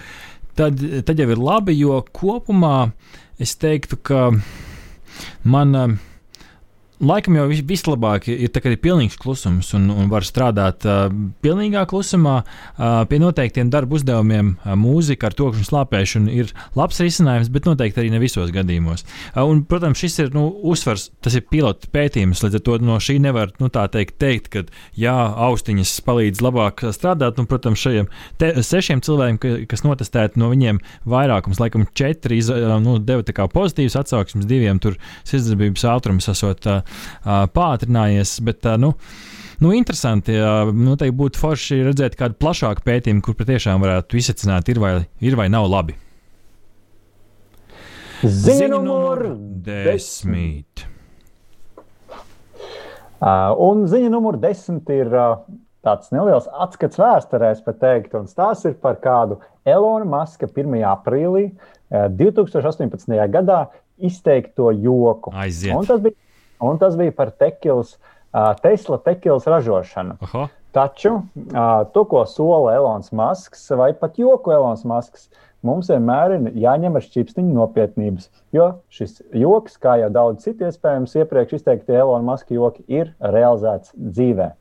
[0.57, 2.89] tad, tad jau ir labi, jo kopumā
[3.37, 4.29] es teiktu, ka
[5.45, 5.77] man.
[5.77, 5.97] Uh,
[6.97, 11.11] Laikam jau vislabāk ir, kad ir pilnīgs klusums un, un var strādāt uh,
[11.45, 12.39] pilnīgā klusumā.
[12.73, 18.01] Uh, pie noteiktiem darba uzdevumiem uh, mūzika ar tokšņu slāpēšanu ir labs risinājums, bet noteikti
[18.01, 19.05] arī ne visos gadījumos.
[19.35, 22.97] Uh, un, protams, šis ir nu, uzsvars, tas ir pilota pētījums, līdz ar to no
[22.97, 24.65] šī nevar nu, teikt, teikt, ka
[24.97, 25.13] jā,
[25.45, 27.37] austiņas palīdz labāk strādāt.
[27.37, 28.09] Un, protams, šiem
[28.41, 32.41] te, sešiem cilvēkiem, kas notestēti no viņiem vairākums, laikam četri,
[32.81, 33.21] nu, deva
[33.53, 34.97] pozitīvas atsauksmes, diviem tur
[35.29, 36.65] sirdsdarbības ātrums esot.
[36.65, 36.86] Uh,
[37.25, 38.37] pātrinājies.
[38.45, 38.93] Bet, nu,
[39.57, 40.35] Nu, interesanti.
[40.37, 45.47] Noteikti būtu forši redzēt kādu plašāku pētījumu, kur patiešām varētu izsvecināt, ir vai, ir vai
[45.49, 45.95] nav labi.
[48.21, 49.23] Ziņa numur
[49.65, 50.85] desmit.
[53.17, 55.39] Uh, un ziņa numur desmit ir uh,
[55.85, 60.77] tāds neliels atskats vēsturē, pat teikt, un tās ir par kādu Elona Maska 1.
[60.85, 63.17] aprīlī uh, 2018.
[63.33, 63.63] gadā
[63.97, 65.33] izteikto joku.
[65.33, 65.73] Aiziet.
[65.73, 66.13] Un tas bija
[66.59, 67.97] un tas bija par tekils,
[68.33, 70.17] uh, Tesla tekils ražošanu.
[70.21, 70.47] Aha.
[70.75, 71.23] Taču uh,
[71.93, 75.29] to, ko sola Elonas Masks vai pat joku Elonas Masks,
[75.65, 78.29] mums vienmēr ir jāņem ar šķipstiņu nopietnības.
[78.55, 83.95] Jo šis joks, kā jau daudz citu iespējams iepriekš izteikti Elona Maska joki, ir realizēts
[83.95, 84.51] dzīvē.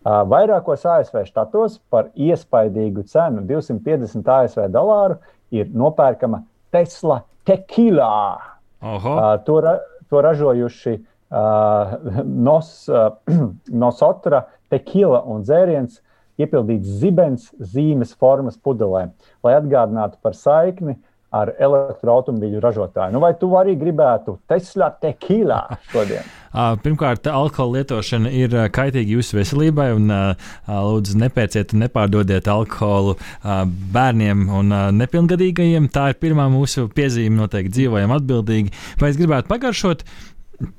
[0.00, 5.18] Uh, vairākos ASV štatos par iespaidīgu cenu 250 ASV dolāru
[5.52, 6.40] ir nopērkama
[6.72, 8.40] Tesla tequila.
[8.80, 9.76] Uh, to, ra
[10.08, 13.10] to ražojuši uh, nos, uh,
[13.84, 16.00] nosotra, tekila un dzēriens
[16.40, 19.10] iepildīts zibens zīmes formas pudelē,
[19.44, 20.96] lai atgādinātu par saikni
[21.30, 23.14] ar elektroautobīļu ražotāju.
[23.14, 25.60] Nu, vai tu arī gribētu Tesla tequila
[25.92, 26.26] šodien?
[26.84, 30.10] Pirmkārt, alkohola lietošana ir kaitīga jūsu veselībai, un
[30.66, 33.14] lūdzu nepērciet un nepārdodiet alkoholu
[33.94, 35.86] bērniem un nepilngadīgajiem.
[35.94, 37.38] Tā ir pirmā mūsu piezīme.
[37.38, 38.74] Noteikti dzīvojam atbildīgi.
[38.98, 40.02] Vai es gribētu pagaršot?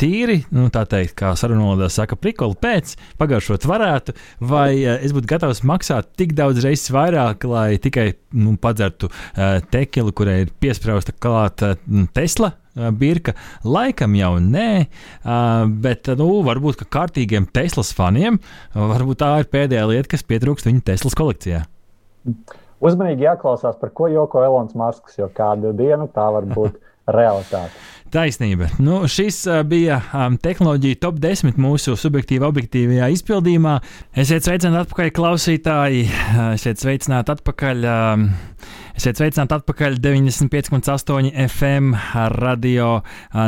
[0.02, 4.16] Tīri, nu, tā teikt, kā sarunvalodā saka, prikoli pēc, pagaršot varētu,
[4.52, 9.60] vai uh, es būtu gatavs maksāt tik daudz reizes vairāk, lai tikai nu, padzertu uh,
[9.74, 12.54] tekilu, kurai ir piesprāsta klāta uh, Tesla.
[12.72, 13.34] Uh, birka
[13.68, 18.40] laikam jau nē, uh, bet nu, varbūt ka kārtīgiem Teslas faniem
[18.72, 21.66] varbūt tā ir pēdējā lieta, kas pietrūkst viņa Teslas kolekcijā.
[22.82, 27.74] Uzmanīgi jāklausās, par ko joko Elonas Masks, jo kādu dienu tā var būt realitāte.
[28.12, 28.68] Taisnība.
[28.84, 33.78] Nu, šis bija um, tehnoloģija top 10 mūsu subjektīvā, objektīvajā izpildījumā.
[34.20, 36.02] Esiet sveicināti atpakaļ, klausītāji.
[36.58, 37.88] Esiet sveicināti atpakaļ.
[37.88, 38.26] Um,
[39.02, 41.96] Esiet sveicināti atpakaļ 95,8 FM
[42.36, 43.00] radio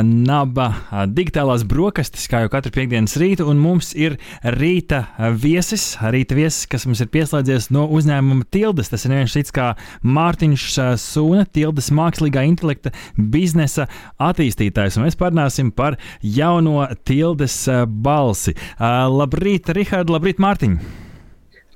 [0.02, 0.64] naba
[1.06, 4.16] digitālās brokastis, kā jau katru piekdienas rītu, un mums ir
[4.56, 5.04] rīta
[5.38, 8.90] viesis, rīta viesis, kas mums ir pieslēdzies no uzņēmuma Tildes.
[8.90, 9.70] Tas ir viens cits kā
[10.02, 10.66] Mārtiņš
[10.98, 13.86] Sūna, Tildes mākslīgā intelekta biznesa
[14.18, 18.58] attīstītājs, un mēs parunāsim par jauno Tildes balsi.
[18.82, 20.80] Labrīt, Rihard, labrīt, Mārtiņ!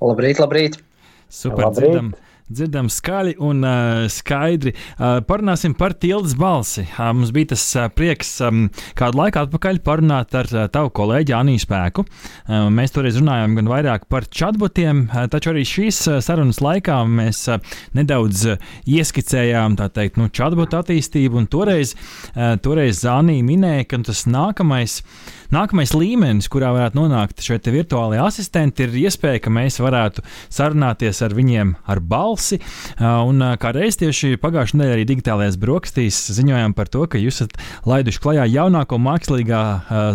[0.03, 0.83] Labrīt, labrīt!
[1.31, 1.85] Super, labrīt.
[1.87, 2.17] dzirdam!
[2.49, 4.73] Dzirdam skaļi un uh, skaidri.
[4.97, 6.85] Uh, parunāsim par tildes balsi.
[6.89, 8.67] Uh, mums bija tas uh, prieks um,
[8.99, 12.05] kādu laiku atpakaļ parunāt ar uh, tavu kolēģi Aniju Spēku.
[12.05, 17.01] Uh, mēs toreiz runājām gan vairāk par chatbotiem, uh, taču arī šīs uh, sarunas laikā
[17.09, 17.61] mēs uh,
[17.99, 21.45] nedaudz uh, ieskicējām teikt, nu, chatbotu attīstību.
[21.53, 21.95] Toreiz,
[22.33, 25.03] uh, toreiz Zānija minēja, ka tas nākamais.
[25.49, 30.21] Nākamais līmenis, kurā varētu nonākt šie virtuālie asistenti, ir iespēja, ka mēs varētu
[30.53, 32.59] sarunāties ar viņiem ar balsi balsi.
[32.99, 37.57] Un kā reiz tieši pagājušajā nedēļā arī digitālajās brokastīs ziņojām par to, ka jūs esat
[37.89, 39.63] laiduši klajā jaunāko mākslīgā,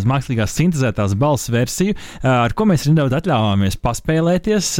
[0.07, 4.71] mākslīgās sintēzētās balss versiju, ar ko mēs nedaudz atļāvāmies paspēlēties.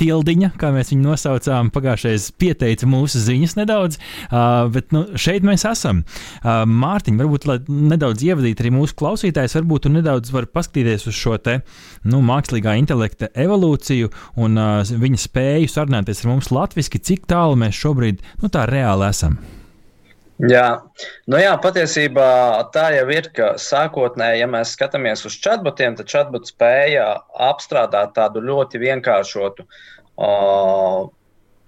[0.00, 4.00] Tildiņa, kā mēs viņu nosaucām, pagājušajā pieteica mūsu ziņas nedaudz,
[4.74, 6.04] bet nu, šeit mēs esam.
[6.44, 11.60] Mārtiņ, varbūt nedaudz ievadīt arī mūsu klausītājus, varbūt tu nedaudz vari paskatīties uz šo te
[12.08, 14.10] nu, mākslīgā intelekta evolūciju
[14.40, 18.64] un uh, viņa spēju sarunāties ar mums mums latviešu, cik tālu mēs šobrīd nu, tā
[18.70, 19.36] reāli esam?
[20.40, 20.80] Jā,
[21.28, 22.26] nu jā, patiesībā
[22.72, 28.40] tā jau ir, ka sākotnēji, ja mēs skatāmies uz chatbotiem, tad chatbot spēja apstrādāt tādu
[28.46, 31.10] ļoti vienkāršotu uh,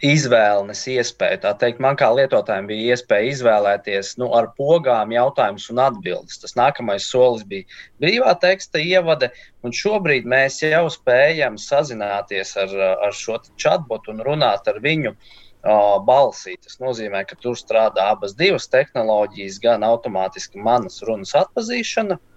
[0.03, 1.41] izvēles iespēju.
[1.45, 6.41] Tā teikt, man kā lietotājiem bija iespēja izvēlēties nu, ar pogām jautājumus un atbildes.
[6.43, 7.69] Tas nākamais solis bija
[8.03, 9.31] brīvā teksta ievade,
[9.63, 12.75] un šobrīd mēs jau spējam sazināties ar,
[13.07, 15.17] ar šo chatbotu un runāt ar viņu.
[15.63, 16.57] Uh, balsī.
[16.59, 22.32] Tas nozīmē, ka tur strādā abas divas tehnoloģijas, gan automātiski manas runas atpazīšana, uh,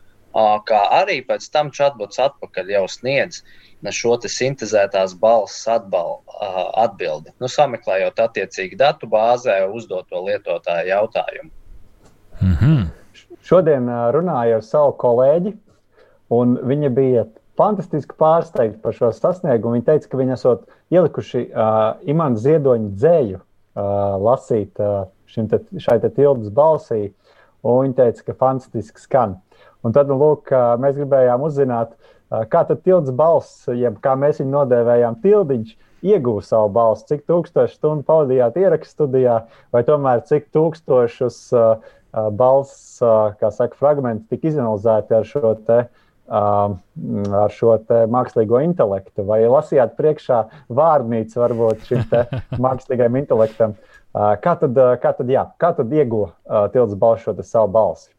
[0.68, 6.22] kā arī pēc tam chatbots atpakaļ jau sniedz uh, šo sintēzētās balss atbal,
[6.76, 11.50] atbildi, nu, sameklējot attiecīgi datu bāzē uzdoto lietotāju jautājumu.
[12.42, 12.86] Mm -hmm.
[13.42, 15.54] Šodien runāju ar savu kolēģi,
[16.30, 17.26] un viņa bija
[17.58, 19.76] fantastiski pārsteigta par šo sasniegumu.
[19.76, 23.84] Viņa teica, ka viņi esat ielikuši uh, imanta ziedoņa dzēju uh,
[24.22, 27.14] lasīt uh, te, šai te tildes balsī, un
[27.66, 29.40] viņa teica, ka fantastiski skan.
[29.86, 30.50] Un tad, nu, lūk,
[30.82, 31.94] mēs gribējām uzzināt,
[32.30, 35.76] Kā tad tilts balss, jeb kā mēs viņu nodēvējām, tildiņš
[36.06, 39.36] iegūst savu balsi, cik tūkstoši stundu pavadījāt ierakstu studijā,
[39.74, 41.94] vai tomēr cik tūkstošus uh,
[42.34, 45.86] balss, uh, saka, fragmentus tika izanalizēti ar šo te.
[46.26, 46.80] Uh,
[47.38, 47.76] ar šo
[48.10, 50.40] mākslīgo intelektu, vai lasījāt priekšā
[50.74, 52.02] vārdnīcu varbūt šim
[52.66, 53.76] mākslīgajam intelektam.
[53.76, 58.16] Uh, kā tad, kā tad, jā, kā tad ieguva uh, tilts balss šo savu balsi?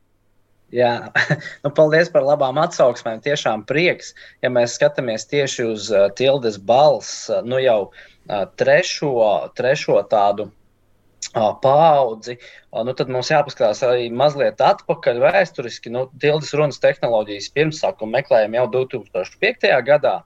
[0.74, 1.12] Jā,
[1.64, 3.22] nu, paldies par labām atsauksmēm.
[3.22, 9.12] Tiešām prieks, ja mēs skatāmies tieši uz uh, Tildes balss, uh, nu jau uh, trešo,
[9.56, 12.37] trešo tādu uh, paudzi,
[12.72, 15.94] uh, nu tad mums jāpaskatās arī mazliet atpakaļ vēsturiski.
[15.94, 19.70] Nu, Tildes runas tehnoloģijas pirmsākumu meklējām jau 2005.
[19.87, 20.18] gadā.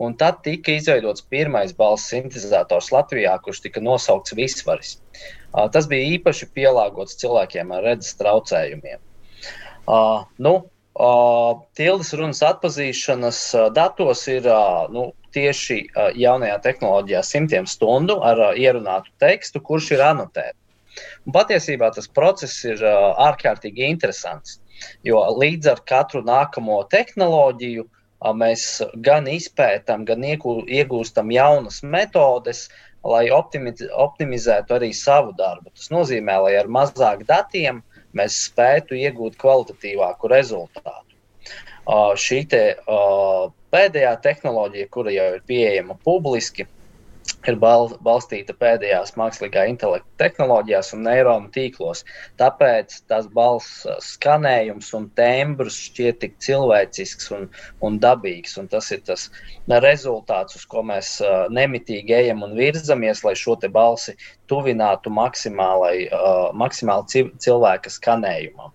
[0.00, 4.94] Un tad tika izveidots pirmais balss sintetizators Latvijā, kurš tika nosaukts Visvaris.
[5.74, 9.02] Tas bija īpaši pielāgots cilvēkiem ar redzes traucējumiem.
[10.46, 10.54] Nu,
[11.76, 13.42] tildes runas atpazīšanas
[13.76, 14.48] datos ir
[14.96, 15.78] nu, tieši
[16.22, 20.56] jaunajā tehnoloģijā simtiem stundu ar ierunātu tekstu, kurš ir anotēts.
[21.32, 24.58] Patiesībā tas process ir ārkārtīgi interesants,
[25.04, 32.68] jo līdz ar katru nākamo tehnoloģiju uh, mēs gan izpētām, gan iegūstam jaunas metodes,
[33.04, 35.70] lai optimizētu arī savu darbu.
[35.72, 37.80] Tas nozīmē, lai ar mazāk datiem
[38.16, 41.16] mēs spētu iegūt kvalitatīvāku rezultātu.
[42.20, 42.62] Šī te,
[43.72, 46.66] pēdējā tehnoloģija, kura jau ir pieejama publiski,
[47.48, 52.02] ir bal balstīta pēdējās mākslīgā intelekta tehnoloģijās un neironu tīklos.
[52.40, 57.46] Tāpēc tas balss skanējums un tembrs šķiet tik cilvēcisks un,
[57.86, 58.56] un dabīgs.
[58.60, 59.28] Un tas ir tas
[59.84, 64.16] rezultāts, uz ko mēs uh, nemitīgi ejam un virzamies, lai šo balsi
[64.50, 68.74] tuvinātu uh, maksimāli cilvēka skanējumam.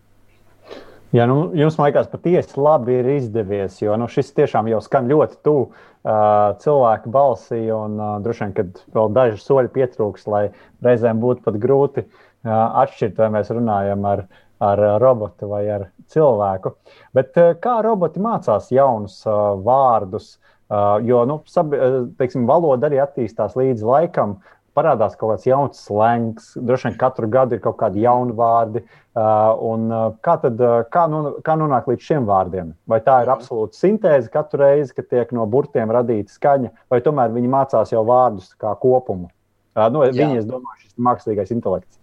[1.15, 5.37] Jā, nu, jums, liekas, patiesi labi ir izdevies, jo nu, šis tiešām jau skan ļoti
[5.45, 7.61] tuvu uh, cilvēka balsī.
[7.71, 10.49] Un, uh, droši vien, kad vēl daži soļi pietrūks, lai
[10.83, 12.49] reizēm būtu pat grūti uh,
[12.81, 14.25] atšķirt, vai mēs runājam ar,
[14.65, 16.73] ar robotu vai ar cilvēku.
[17.15, 20.33] Bet uh, kā roboti mācās jaunus uh, vārdus?
[20.65, 21.71] Uh, jo nu, sab,
[22.19, 24.39] teiksim, valoda arī attīstās līdz laikam.
[24.75, 28.83] Parādās kaut kāds jauns slēgts, droši vien katru gadu ir kaut kādi jauni vārdi.
[29.15, 29.87] Un
[30.25, 30.59] kā tad
[30.91, 32.73] kā, nu, kā nonākt līdz šiem vārdiem?
[32.91, 37.31] Vai tā ir absolūta sintēze katru reizi, kad tiek no burtiem radīta skaņa, vai tomēr
[37.35, 39.31] viņi mācās jau vārdus kā kopumu?
[39.75, 41.99] Nu, viņi, es domāju, šis mākslīgais intelekts.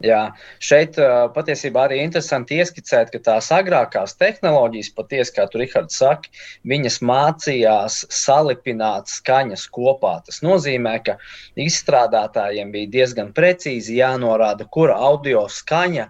[0.00, 0.20] Jā,
[0.64, 6.32] šeit uh, patiesībā arī interesanti ieskicēt, ka tās agrākās tehnoloģijas, patiesi, kā tu Rihards saki,
[6.72, 10.14] viņas mācījās salipināt skaņas kopā.
[10.24, 11.18] Tas nozīmē, ka
[11.60, 16.08] izstrādātājiem bija diezgan precīzi jānorāda, kura audio skaņa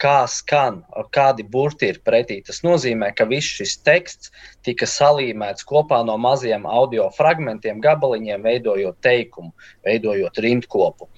[0.00, 0.80] kā skan,
[1.12, 2.38] kādi burti ir pretī.
[2.44, 4.32] Tas nozīmē, ka viss šis teksts
[4.64, 9.52] tika salīmēts kopā no maziem audio fragmentiem, gabaliņiem, veidojot teikumu,
[9.84, 11.08] veidojot rindkopu.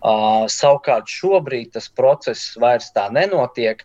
[0.00, 3.84] Uh, savukārt šobrīd tas process vairs tā nenotiek.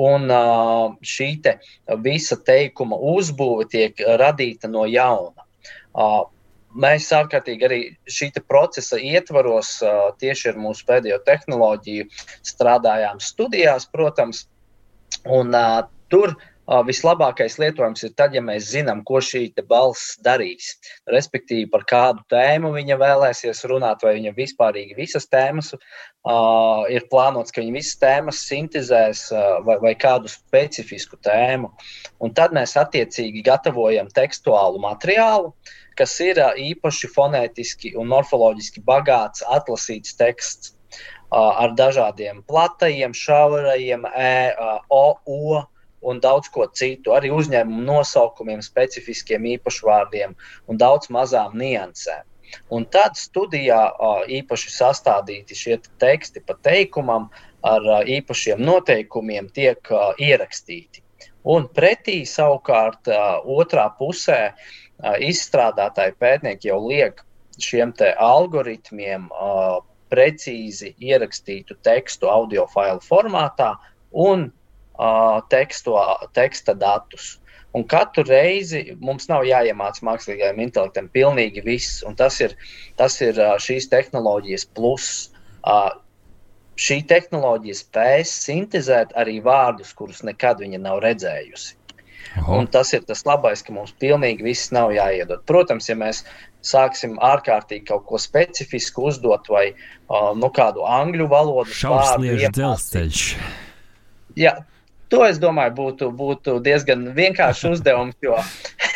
[0.00, 1.56] Un uh, šī te
[2.04, 5.48] visa teikuma uzbūve tiek radīta no jauna.
[5.90, 6.22] Uh,
[6.74, 9.78] mēs ārkārtīgi arī šī procesa ietvaros,
[10.22, 12.06] tieši ar mūsu pēdējo tehnoloģiju,
[12.46, 14.46] strādājām studijās, protams.
[15.26, 20.76] Un, uh, tur uh, vislabākais lietojums ir tad, ja mēs zinām, ko šī balss darīs.
[21.10, 27.52] Respektīvi, par kādu tēmu viņa vēlēsies runāt, vai viņa vispārīgi visas tēmas uh, ir plānots,
[27.52, 31.74] ka viņa visas tēmas sintēzēs uh, vai, vai kādu specifisku tēmu.
[32.22, 35.50] Un tad mēs attiecīgi gatavojam tekstuālu materiālu.
[35.50, 40.74] Uh, kas ir īpaši fonētiski un morfoloģiski bagāts, atlasīts teksts
[41.30, 44.32] ar dažādiem platajiem, šaurajiem, e,
[44.90, 45.60] o, o
[46.00, 50.34] un daudz ko citu, arī uzņēmumu nosaukumiem, specifiskiem īpašvārdiem
[50.66, 52.26] un daudz mazām niansēm.
[52.74, 53.78] Un tad studijā
[54.40, 57.28] īpaši sastādīti šie teksti pa teikumam
[57.62, 61.04] ar īpašiem noteikumiem tiek ierakstīti.
[61.50, 63.08] Un pretī savukārt
[63.46, 64.40] otrā pusē
[65.02, 67.22] izstrādātāji pētnieki jau liek
[67.60, 69.28] šiem algoritmiem
[70.10, 73.74] precīzi ierakstītu tekstu audio failu formātā
[74.10, 74.50] un
[75.52, 75.96] tekstu,
[76.34, 77.36] teksta datus.
[77.72, 82.56] Un katru reizi mums nav jāiemācās mākslīgajam intelektam pilnīgi viss, un tas ir,
[82.98, 85.28] tas ir šīs tehnoloģijas pluss.
[86.80, 91.76] Šī tehnoloģija spēs sintēzēt arī vārdus, kurus nekad viņa nav redzējusi.
[92.50, 95.42] Un tas ir tas labais, ka mums pilnīgi viss nav jāiedod.
[95.50, 96.22] Protams, ja mēs
[96.66, 103.24] sāksim ārkārtīgi kaut ko specifisku uzdot, vai uh, nu, kādu angļu valodu šausliežu dzelzceļš.
[104.38, 104.54] Jā,
[105.10, 108.38] to es domāju, būtu, būtu diezgan vienkāršs uzdevums, jo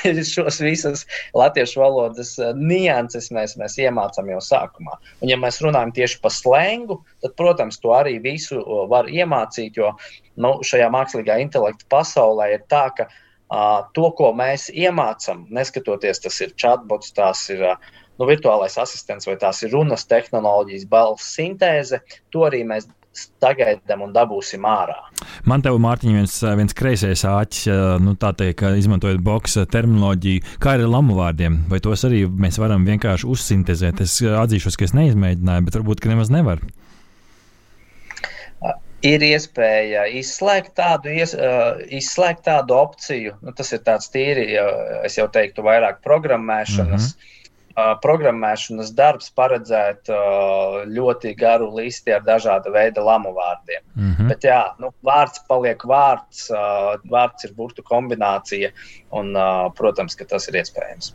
[0.34, 1.05] šos visas
[1.36, 4.98] latviešu valodas nianses mēs, mēs iemācām jau sākumā.
[5.20, 9.94] Un, ja mēs runājam tieši par slēngu, tad, protams, to arī visu var iemācīt, jo
[10.36, 16.40] nu, šajā mākslīgā intelekta pasaulē ir tā, ka uh, to, ko mēs iemācām, neskatoties, tas
[16.44, 22.00] ir chatbots, tās ir nu, virtuālais asistents vai tās ir runas tehnoloģijas, balss sintēze,
[22.34, 24.96] to arī mēs sagaidām un dabūsim ārā.
[25.48, 27.66] Man te, Mārtiņ, viens, viens kreisais āķis,
[28.04, 32.60] nu, tā teikt, izmantojot boxa terminoloģiju, kā ir ar lamu vārdiem, vai tos arī mēs
[32.62, 34.04] varam vienkārši uzsintēzēt.
[34.04, 36.74] Es atzīšos, ka es neizmēģināju, bet varbūt, ka nemaz nevaru
[39.04, 41.34] ir iespēja izslēgt tādu, ies,
[41.92, 43.36] izslēgt tādu opciju.
[43.44, 44.46] Nu, tas ir tāds tīri,
[45.04, 47.10] es jau teiktu, vairāk programmēšanas.
[47.12, 47.32] Mm -hmm.
[47.74, 50.10] Programmēšanas darbs paredzēt
[50.90, 53.82] ļoti garu listi ar dažāda veida lamu vārdiem.
[53.96, 54.28] Mm -hmm.
[54.30, 56.46] Bet, jā, nu, vārds paliek vārds,
[57.10, 58.70] vārds ir burtu kombinācija,
[59.10, 59.34] un,
[59.74, 61.14] protams, ka tas ir iespējams.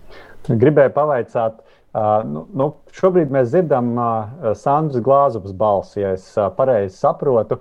[0.50, 6.52] Gribēju pavaicāt, Uh, nu, nu, šobrīd mēs dzirdam uh, Sandras Glāzovas balsi, ja es uh,
[6.54, 7.58] pareizi saprotu.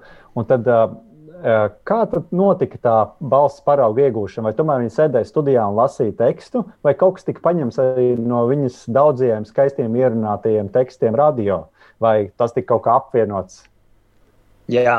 [0.50, 0.90] Tad, uh,
[1.88, 4.48] kā tad notika tā balss parauga iegūšana?
[4.48, 8.44] Vai tomēr viņa sēdēja studijā un lasīja tekstu, vai kaut kas tika paņemts arī no
[8.50, 11.66] viņas daudziem skaistiem ierunātajiem tekstiem radio,
[12.02, 13.62] vai tas tika kaut kā apvienots?
[14.68, 14.98] Jā,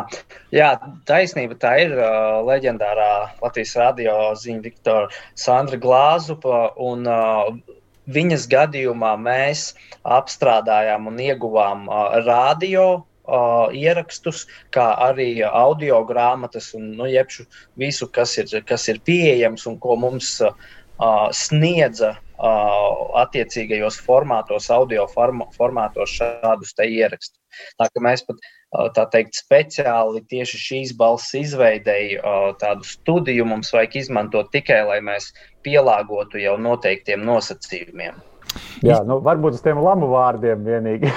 [0.49, 0.69] jā,
[1.05, 1.53] taisnība.
[1.61, 6.69] Tā ir uh, leģendārā Latvijas radio ziņa Viktora Sandra Glāzupa.
[6.81, 7.75] Un, uh,
[8.09, 16.91] Viņas gadījumā mēs apstrādājām un ieguvām uh, radio uh, ierakstus, kā arī audio grāmatas un
[16.97, 17.07] nu,
[17.80, 20.53] visu, kas ir, kas ir pieejams un ko mums uh,
[21.32, 27.38] sniedza uh, attiecīgajos formātos, audio formātos šādus ierakstus.
[27.80, 28.41] Tā kā mēs pat
[28.95, 32.19] tā teikt, speciāli tieši šīs balss izveidēji
[32.61, 35.32] tādu studiju mums vajag izmantot tikai, lai mēs
[35.65, 38.21] pielāgotu jau noteiktiem nosacījumiem.
[38.86, 41.10] Jā, nu, varbūt uz tiem lamu vārdiem vienīgi.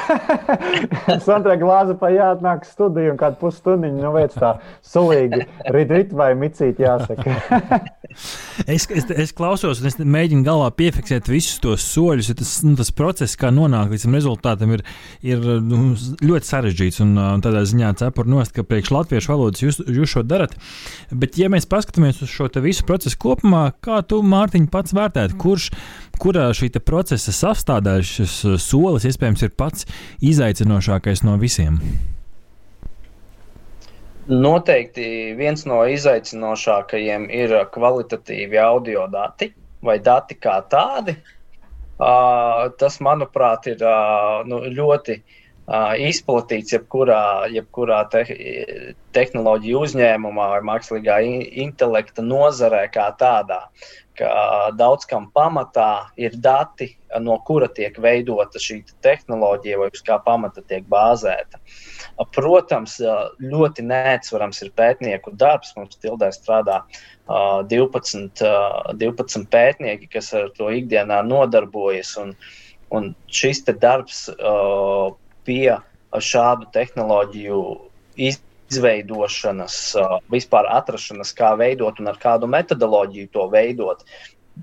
[1.26, 6.32] Sandra glāze pa jāatnāk studiju un kādu pusstundiņu, nu, veic tā sulīgi rit, rit vai
[6.38, 7.36] micīt jāsaka.
[8.74, 12.74] es, es, es klausos un es mēģinu galvā piefiksēt visus tos soļus, jo tas, nu,
[12.78, 14.84] tas process, kā nonākt līdz tam rezultātam, ir,
[15.26, 17.02] ir nu, ļoti sarežģīts.
[17.06, 20.58] Un, un tādā ziņā cepur nost, ka priekš latviešu valodas jūs, jūs šo darat.
[21.14, 25.70] Bet, ja mēs paskatāmies uz šo visu procesu kopumā, kā tu, Mārtiņ, pats vērtētu, kurš
[26.20, 29.86] kurā šī procesa sastāvdaļa, šis uh, solis, iespējams, ir pats
[30.20, 31.80] izaicinošākais no visiem?
[34.28, 39.50] Noteikti viens no izaicinošākajiem ir kvalitatīvi audio dati
[39.82, 41.16] vai dati kā tādi.
[42.02, 45.38] Uh, tas, manuprāt, ir uh, nu, ļoti uh,
[46.02, 48.24] izplatīts jebkurā, jebkurā te,
[49.14, 51.20] tehnoloģiju uzņēmumā vai mākslīgā
[51.64, 53.66] intelekta nozarē kā tādā
[54.18, 56.90] ka daudz kam pamatā ir dati,
[57.20, 61.60] no kura tiek veidota šī tehnoloģija vai uz kā pamata tiek bāzēta.
[62.34, 62.98] Protams,
[63.40, 65.72] ļoti neatsverams ir pētnieku darbs.
[65.76, 66.82] Mums Tildē strādā
[67.72, 68.44] 12,
[69.00, 72.14] 12 pētnieki, kas ar to ikdienā nodarbojas.
[72.20, 72.36] Un,
[72.92, 74.26] un šis darbs
[75.46, 75.78] pie
[76.12, 77.62] šādu tehnoloģiju
[78.20, 79.78] izveidošanas,
[80.32, 84.04] vispār atrašanas, kā veidot un ar kādu metodoloģiju to veidot.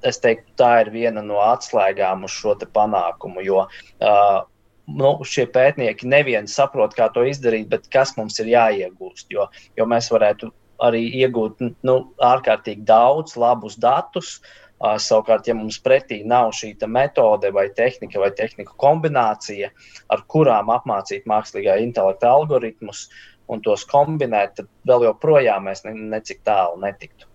[0.06, 3.42] Es teiktu, tā ir viena no atslēgām uz šo panākumu.
[3.42, 4.40] Jo uh,
[4.86, 9.26] nu, šie pētnieki neviens saprot, kā to izdarīt, bet kas mums ir jāiegūst.
[9.34, 10.52] Jo, jo mēs varētu
[10.86, 14.38] arī iegūt nu, ārkārtīgi daudz labus datus.
[14.38, 19.72] Uh, savukārt, ja mums pretī nav šī metode vai tehnika vai tehniku kombinācija,
[20.10, 23.10] ar kurām apmācīt mākslīgā intelekta algoritmus,
[23.50, 27.29] un tos kombinēt, tad vēl joprojām mēs ne, necik tālu netiktu.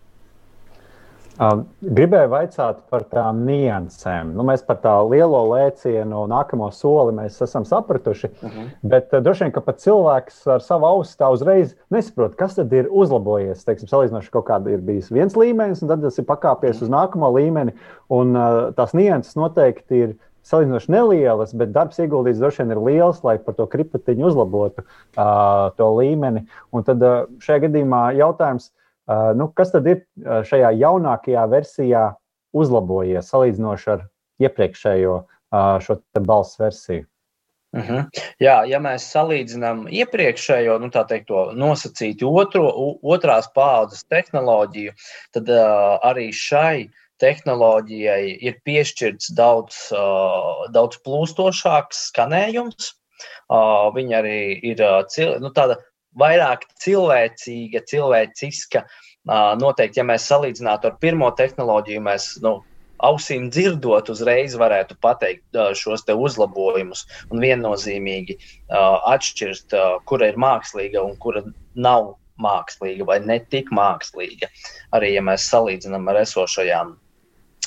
[1.35, 4.31] Gribēju jautāt par tām niansēm.
[4.37, 8.31] Nu, mēs par tā lielo lēcienu, nākamo soli esam sapratuši.
[8.31, 8.61] Uh mhm.
[8.61, 8.69] -huh.
[8.83, 12.73] Bet uh, droši vien, ka pat cilvēks ar savu ausu tā uzreiz nesaprot, kas tad
[12.73, 13.65] ir uzlabojies.
[13.65, 16.83] Teiksim, salīdzinoši kaut kāda ir bijis viens līmenis, un tad tas ir pakāpies uh mhm.
[16.83, 16.83] -huh.
[16.83, 17.73] uz nākamo līmeni.
[18.09, 23.25] Un uh, tās nianses noteikti ir salīdzinoši nelielas, bet darbs ieguldīts droši vien ir liels,
[23.25, 26.47] lai par to kripatiņu uzlabotu uh, to līmeni.
[26.71, 28.84] Un tad uh, šajā gadījumā jautājums, uh,
[29.39, 30.05] nu, kas tad ir
[30.49, 32.05] šajā jaunākajā versijā
[32.55, 34.07] uzlabojies salīdzinoši ar
[34.45, 37.07] iepriekšējo uh, šo balss versiju?
[37.75, 37.95] Uh mhm.
[37.95, 38.25] -huh.
[38.41, 42.71] Jā, ja mēs salīdzinām iepriekšējo, nu, tā teikt, nosacītu otro,
[43.03, 44.93] otrās paudzes tehnoloģiju,
[45.35, 52.93] tad uh, arī šai uh, tehnoloģijai ir piešķirts daudz, uh, daudz plūstošāks skanējums.
[53.49, 54.39] Uh, viņa arī
[54.73, 55.05] ir uh,
[55.41, 55.79] nu, tāda
[56.21, 58.85] vairāk cilvēcīga, cilvēciska.
[59.61, 62.59] Noteikti, ja mēs salīdzinātu ar pirmo tehnoloģiju, mēs nu,
[63.05, 68.37] ausīm dzirdot, uzreiz varētu pateikt šos uzlabojumus un viennozīmīgi
[68.71, 69.77] atšķirt,
[70.09, 71.45] kura ir mākslīga un kura
[71.75, 74.51] nav mākslīga vai ne tik mākslīga.
[74.97, 76.97] Arī ja mēs salīdzinām ar esošajām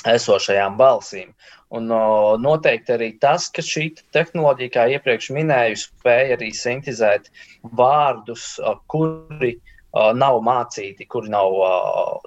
[0.06, 1.32] esošajām balsīm.
[1.76, 7.28] Un o, noteikti arī tas, ka šī tehnoloģija, kā iepriekš minēju, spēja arī sintēzēt
[7.76, 8.54] vārdus,
[8.88, 9.58] kuri
[10.14, 11.54] nav mācīti, kuri nav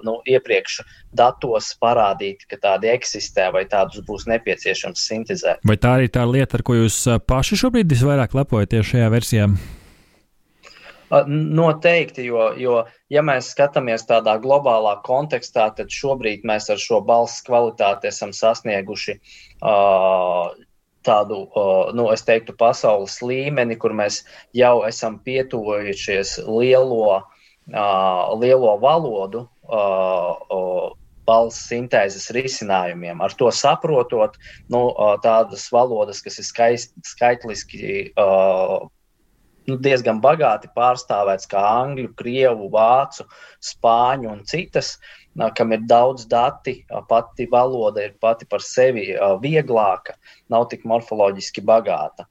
[0.06, 0.80] nu, iepriekš
[1.14, 5.62] datos parādīti, ka tādi eksistē vai tādus būs nepieciešams sintēzēt.
[5.66, 9.46] Vai tā arī tā lieta, ar ko jūs paši šobrīd visvairāk lepojaties šajā versijā?
[11.12, 12.76] Noteikti, jo, jo,
[13.12, 19.18] ja mēs skatāmies tādā globālā kontekstā, tad šobrīd mēs ar šo balss kvalitāti esam sasnieguši
[19.18, 20.54] uh,
[21.02, 21.42] tādu,
[21.94, 24.22] nu, es teiktu, pasaules līmeni, kur mēs
[24.56, 27.22] jau esam pietuvojušies lielo,
[28.40, 29.46] lielo valodu.
[31.22, 33.20] Balss sintēzes risinājumiem.
[33.22, 34.34] Ar to saprotot,
[34.74, 34.80] nu,
[35.22, 38.10] tādas valodas, kas ir skaist, skaitliski
[39.68, 43.26] nu, diezgan bagāti pārstāvēts, kā angļu, krievu, vācu,
[43.72, 44.96] spāņu un citas,
[45.56, 46.84] kam ir daudz dati.
[47.08, 49.12] Pati valoda ir pati par sevi
[49.42, 50.16] vieglāka,
[50.52, 52.26] nav tik morfoloģiski bagāta.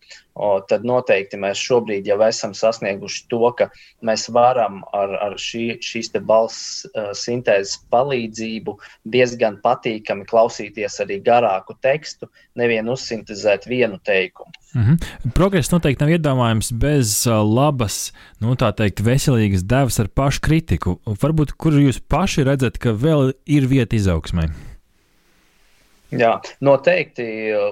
[0.70, 3.68] Tad noteikti mēs šobrīd jau esam sasnieguši to, ka
[4.06, 6.86] mēs varam ar, ar šī, šīs balss
[7.20, 8.78] sintēzes palīdzību
[9.12, 14.52] diezgan patīkami klausīties arī garāku tekstu, nevien uzsintēzēt vienu teikumu.
[14.74, 15.32] Mm -hmm.
[15.34, 17.26] Progress noteikti nav iedomājams bez
[17.56, 21.00] labas, nu tā teikt, veselīgas devas ar pašu kritiku.
[21.06, 24.50] Varbūt, kur jūs paši redzat, ka vēl ir vieta izaugsmai?
[26.12, 27.26] Jā, noteikti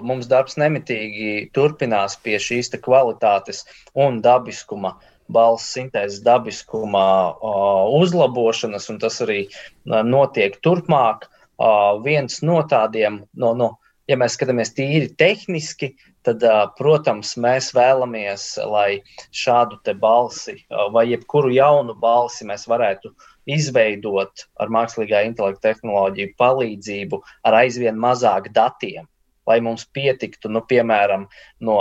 [0.06, 3.66] mums darbs nemitīgi turpinās pie šīs kvalitātes
[4.00, 4.94] un dabiskuma,
[5.28, 7.04] balss sintēzes dabiskuma
[7.36, 11.28] uh, uzlabošanas, un tas arī uh, notiek turpmāk.
[11.60, 13.74] Uh, viens no tādiem, no, no,
[14.08, 15.92] ja mēs skatāmies tīri tehniski,
[16.24, 16.44] tad,
[16.78, 19.02] protams, mēs vēlamies, lai
[19.36, 20.56] šādu balsi
[20.94, 23.12] vai jebkuru jaunu balsi mēs varētu
[23.56, 29.08] izveidot ar mākslīgā intelekta tehnoloģiju palīdzību ar aizvien mazāk datiem,
[29.50, 31.28] lai mums pietiktu, nu, piemēram,
[31.66, 31.80] no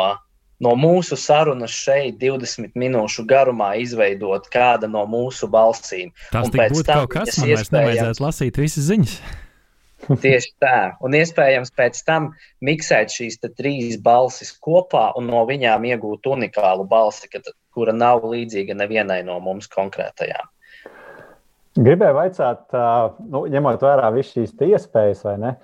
[0.62, 6.11] no mūsu sarunas šeit 20 minūšu garumā izveidot kāda no mūsu balsīm.
[6.33, 7.75] Tas būtu kaut kas, man iespējams...
[7.75, 9.14] nevajadzētu lasīt visas ziņas.
[10.25, 10.77] Tieši tā.
[11.05, 12.31] Un iespējams pēc tam
[12.64, 17.31] miksēt šīs trīs balsis kopā un no viņām iegūt unikālu balsi,
[17.75, 20.47] kura nav līdzīga nevienai no mums konkrētajām.
[21.79, 22.64] Gribēju vaicāt,
[23.31, 25.55] nu, ņemot vērā visas šīs iespējas, ne,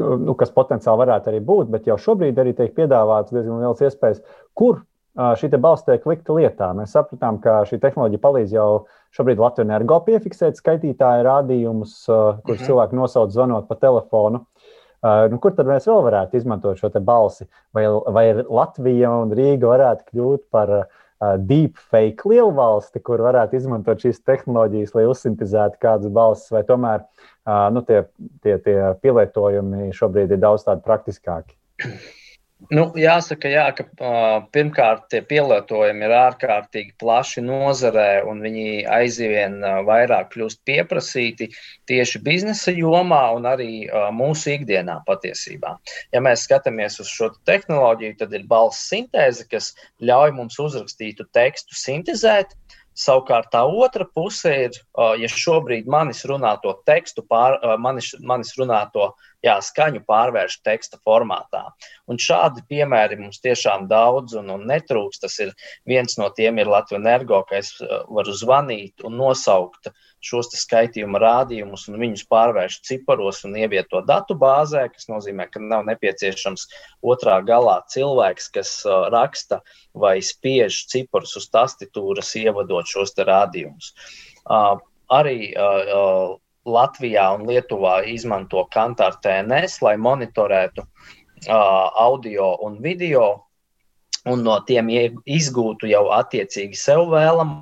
[0.00, 4.22] nu, kas potenciāli varētu arī būt, bet jau šobrīd arī tiek piedāvāts diezgan liels iespējas,
[4.56, 4.80] kur
[5.14, 6.70] šī balss tiek likta lietā.
[6.74, 8.68] Mēs sapratām, ka šī tehnoloģija palīdz jau
[9.14, 12.66] šobrīd Latvijas energo piefiksēt skaitītāju rādījumus, kurus mhm.
[12.66, 14.46] cilvēki nosauc zvanot pa telefonu.
[15.04, 17.44] Nu, kur tad mēs vēl varētu izmantot šo balsi?
[17.76, 17.84] Vai,
[18.16, 24.20] vai Latvija un Rīga varētu kļūt par uh, deepfake lielu valsti, kur varētu izmantot šīs
[24.26, 27.06] tehnoloģijas, lai uzsintēzētu kādas balsis, vai tomēr
[27.74, 28.02] nu, tie,
[28.44, 31.56] tie, tie pielietojumi šobrīd ir daudz tādi praktiskāki?
[32.72, 39.58] Nu, jāsaka, jā, ka uh, pirmkārt tie pielietojumi ir ārkārtīgi plaši nozarē, un viņi aizvien
[39.60, 41.50] uh, vairāk kļūst pieprasīti
[41.90, 45.74] tieši biznesa jomā un arī uh, mūsu ikdienā patiesībā.
[46.14, 51.76] Ja mēs skatāmies uz šo tehnoloģiju, tad ir balss sintēze, kas ļauj mums uzrakstītu tekstu
[51.76, 52.56] sintēzēt.
[52.94, 54.76] Savukārt tā otra puse ir,
[55.18, 59.08] ja šobrīd manis runāto tekstu, pār, manis, manis runāto
[59.44, 61.62] jā, skaņu pārvērš teksta formātā.
[62.10, 65.20] Un šādi piemēri mums tiešām daudz un, un netrūks.
[65.22, 65.52] Tas ir
[65.88, 69.90] viens no tiem ir Latvijas energo, ka es varu zvanīt un nosaukt
[70.24, 75.84] šos skaitījuma rādījumus un viņus pārvērst ciparos un ievietot datu bāzē, kas nozīmē, ka nav
[75.90, 76.66] nepieciešams
[77.04, 79.60] otrā galā cilvēks, kas uh, raksta
[79.92, 83.92] vai spiež ciparus uz tastatūras, ievadot šos rādījumus.
[84.44, 84.80] Uh,
[85.12, 90.86] arī uh, Latvijā un Lietuvā izmanto kantāru TNS, lai monitorētu
[91.48, 93.26] audio un video
[94.30, 97.58] un no tiem izgūtu jau attiecīgi sev vēlamu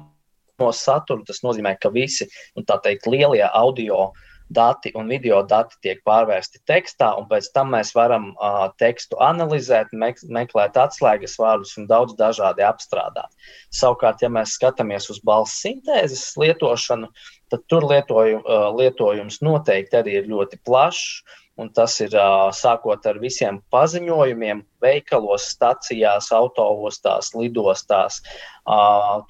[0.62, 1.24] no satura.
[1.26, 4.12] Tas nozīmē, ka visi nu, teikt, lielie audio
[4.52, 9.94] dati un video dati tiek pārvērsti tekstā, un pēc tam mēs varam uh, tekstu analizēt,
[9.96, 13.32] mek meklēt atslēgas vārdus un daudz dažādi apstrādāt.
[13.72, 17.08] Savukārt, ja mēs skatāmies uz balss sintēzes lietošanu,
[17.52, 22.14] tad tur lietoju, uh, lietojums noteikti arī ir ļoti plašs un tas ir
[22.56, 28.20] sākot ar visiem paziņojumiem, veikalos, stacijās, autoostās, lidostās,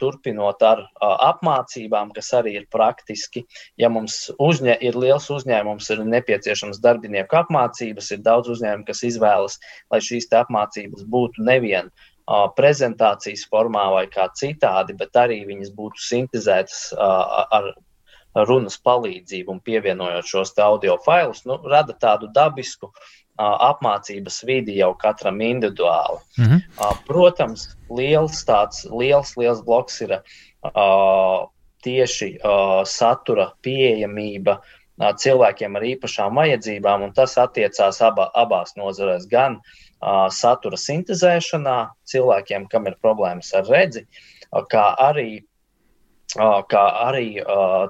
[0.01, 3.45] turpinot ar apmācībām, kas arī ir praktiski.
[3.81, 9.59] Ja mums uzņē, ir liels uzņēmums, ir nepieciešams darbinieku apmācības, ir daudz uzņēmumu, kas izvēlas,
[9.91, 11.91] lai šīs apmācības būtu nevien
[12.57, 17.73] prezentācijas formā vai kā citādi, bet arī viņas būtu sintēzētas ar
[18.35, 22.93] runas palīdzību un pievienojot šos audio failus, nu, rada tādu dabisku
[23.43, 26.21] apmācības vidi jau katram individuāli.
[26.39, 26.99] Mm -hmm.
[27.07, 30.21] protams, liels tāds liels, liels bloks ir
[31.83, 32.39] tieši
[32.85, 34.61] satura pieejamība
[34.99, 42.69] cilvēkiem ar īpašām vajadzībām, un tas attiecās aba, abās nozarēs, gan uh, satura sintēzēšanā, cilvēkiem,
[42.69, 44.07] kam ir problēmas ar redzi,
[44.71, 45.43] kā arī,
[46.39, 47.89] uh, kā arī uh,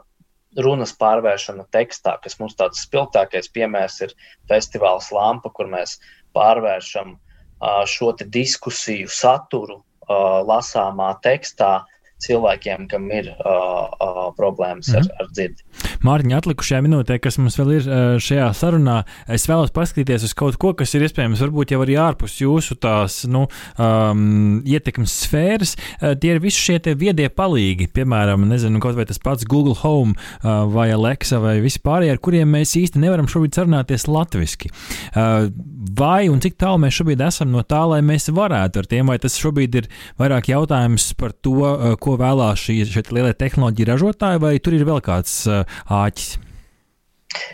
[0.61, 4.15] runas pārvēršana tekstā, kas mums tāds spilgtākais piemērs ir
[4.51, 5.99] festivāls Lampa, kur mēs
[6.37, 11.83] pārvēršam uh, šo diskusiju saturu uh, lasāmā tekstā
[12.23, 14.99] cilvēkiem, kam ir uh, uh, problēmas mm -hmm.
[14.99, 15.17] ar, mhm.
[15.21, 15.92] ar dzirdi.
[16.03, 17.85] Mārtiņa, atlikušajā minūtē, kas mums vēl ir
[18.23, 18.97] šajā sarunā,
[19.31, 23.21] es vēlos paskatīties uz kaut ko, kas ir iespējams, varbūt jau arī ārpus jūsu tās
[23.31, 23.45] nu,
[23.79, 25.77] um, ietekmes sfēras.
[26.03, 30.65] Tie ir visi šie viedie palīgi, piemēram, nezinu, kaut vai tas pats Google Home uh,
[30.73, 34.73] vai Alexa vai visi pārējie, ar kuriem mēs īsti nevaram šobrīd sarunāties latviski.
[35.15, 35.53] Uh,
[35.99, 39.19] vai un cik tālu mēs šobrīd esam no tā, lai mēs varētu ar tiem, vai
[39.23, 39.89] tas šobrīd ir
[40.21, 41.55] vairāk jautājums par to,
[42.03, 42.81] ko vēlās šī,
[43.15, 45.35] lielie tehnoloģija ražotāji, vai tur ir vēl kāds
[45.93, 46.33] āķis?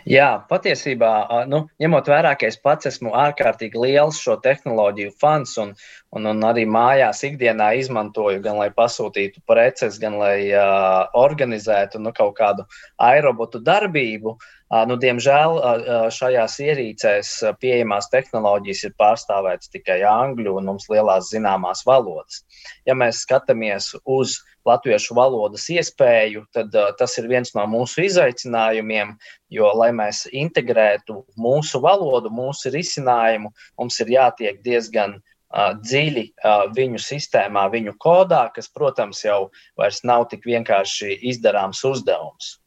[0.09, 1.11] Jā, patiesībā,
[1.47, 5.75] nu, ņemot vērā, ka es pats esmu ārkārtīgi liels šo tehnoloģiju fans un,
[6.17, 12.15] Un, un arī mājās ikdienā izmantoju gan lai pasūtītu preces, gan lai uh, organizētu nu,
[12.17, 12.65] kaut kādu
[13.11, 14.33] aerobotu darbību.
[14.33, 14.58] Uh,
[14.89, 15.59] nu, diemžēl
[16.13, 17.31] šajās ierīcēs
[17.63, 22.43] pieejamās tehnoloģijas ir pārstāvētas tikai angļu un mums lielās zināmās valodas.
[22.89, 24.39] Ja mēs skatāmies uz
[24.69, 29.15] latviešu valodas iespēju, tad tas ir viens no mūsu izaicinājumiem,
[29.55, 35.17] jo, lai mēs integrētu mūsu valodu, mūsu risinājumu, mums ir jātiek diezgan
[35.81, 36.27] dziļi
[36.77, 39.49] viņu sistēmā, viņu kodā, kas, protams, jau
[39.81, 42.59] vairs nav tik vienkārši izdarāms uzdevums.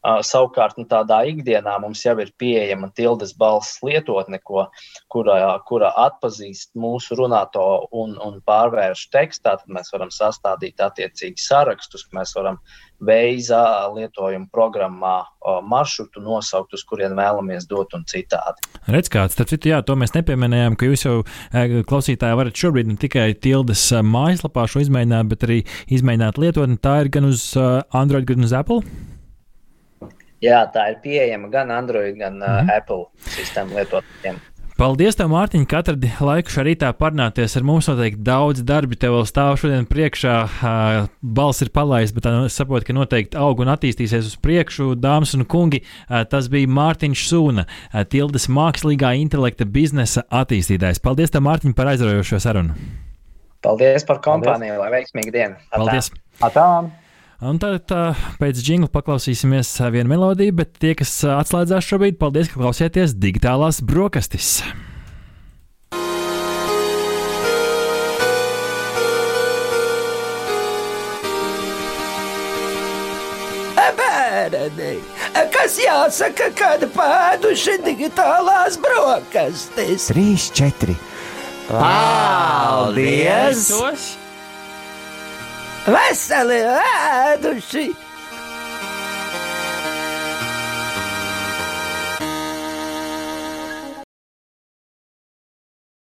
[0.00, 4.64] Uh, savukārt, nu, tādā ikdienā mums jau ir pieejama tildes balss lietotne, ko,
[5.12, 5.36] kura,
[5.68, 9.58] kura atpazīst mūsu runāto un, un pārvērš tekstā.
[9.60, 12.60] Tad mēs varam sastādīt attiecīgi sarakstus, mēs varam
[13.02, 15.18] veidā lietojumu programmā
[15.66, 18.68] maršrutu nosaukt, uz kurien vēlamies dot un citādi.
[18.86, 21.16] Redz, kāds, starp citu, jā, to mēs nepieminējām, ka jūs jau
[21.88, 26.78] klausītāji varat šobrīd ne tikai tildes mājaslapā šo izmēģināt, bet arī izmēģināt lietotni.
[26.80, 28.84] Tā ir gan uz Android, gan uz Apple.
[30.40, 32.70] Jā, tā ir pieejama gan Android, gan mm -hmm.
[32.70, 33.04] uh, Apple
[33.36, 34.40] sistēmu lietotājiem.
[34.80, 37.88] Paldies, tev, Mārtiņ, ka atradi laiku šā rītā parunāties ar mums.
[37.90, 40.36] Noteikti daudz darbi tev vēl stāv šodien priekšā.
[41.20, 44.94] Balss ir palaists, bet es saprotu, ka noteikti aug un attīstīsies uz priekšu.
[44.96, 47.66] Dāmas un kungi, tas bija Mārtiņš Sūna,
[48.08, 51.04] Tildes mākslīgā intelekta biznesa attīstītājs.
[51.04, 52.72] Paldies, tev, Mārtiņ, par aizraujošo sarunu.
[53.60, 55.60] Paldies par kompāniju, lai veiksmīga diena.
[55.68, 55.76] Atā.
[55.76, 56.12] Paldies!
[56.40, 56.66] Atā.
[57.40, 62.60] Un tad tā, pēc jingla paklausīsimies vienu melodiju, bet tie, kas atslēdzās šobrīd, paldies, ka
[62.60, 64.60] klausieties digitālās brokastis.
[74.00, 74.92] Bērni,
[75.56, 80.10] kas jāsaka, kad pēduši digitālās brokastis?
[80.12, 81.00] Trīs, četri.
[81.72, 83.70] Paldies!
[83.72, 84.19] Paldies!
[85.86, 87.94] Vai, Leandro, sim.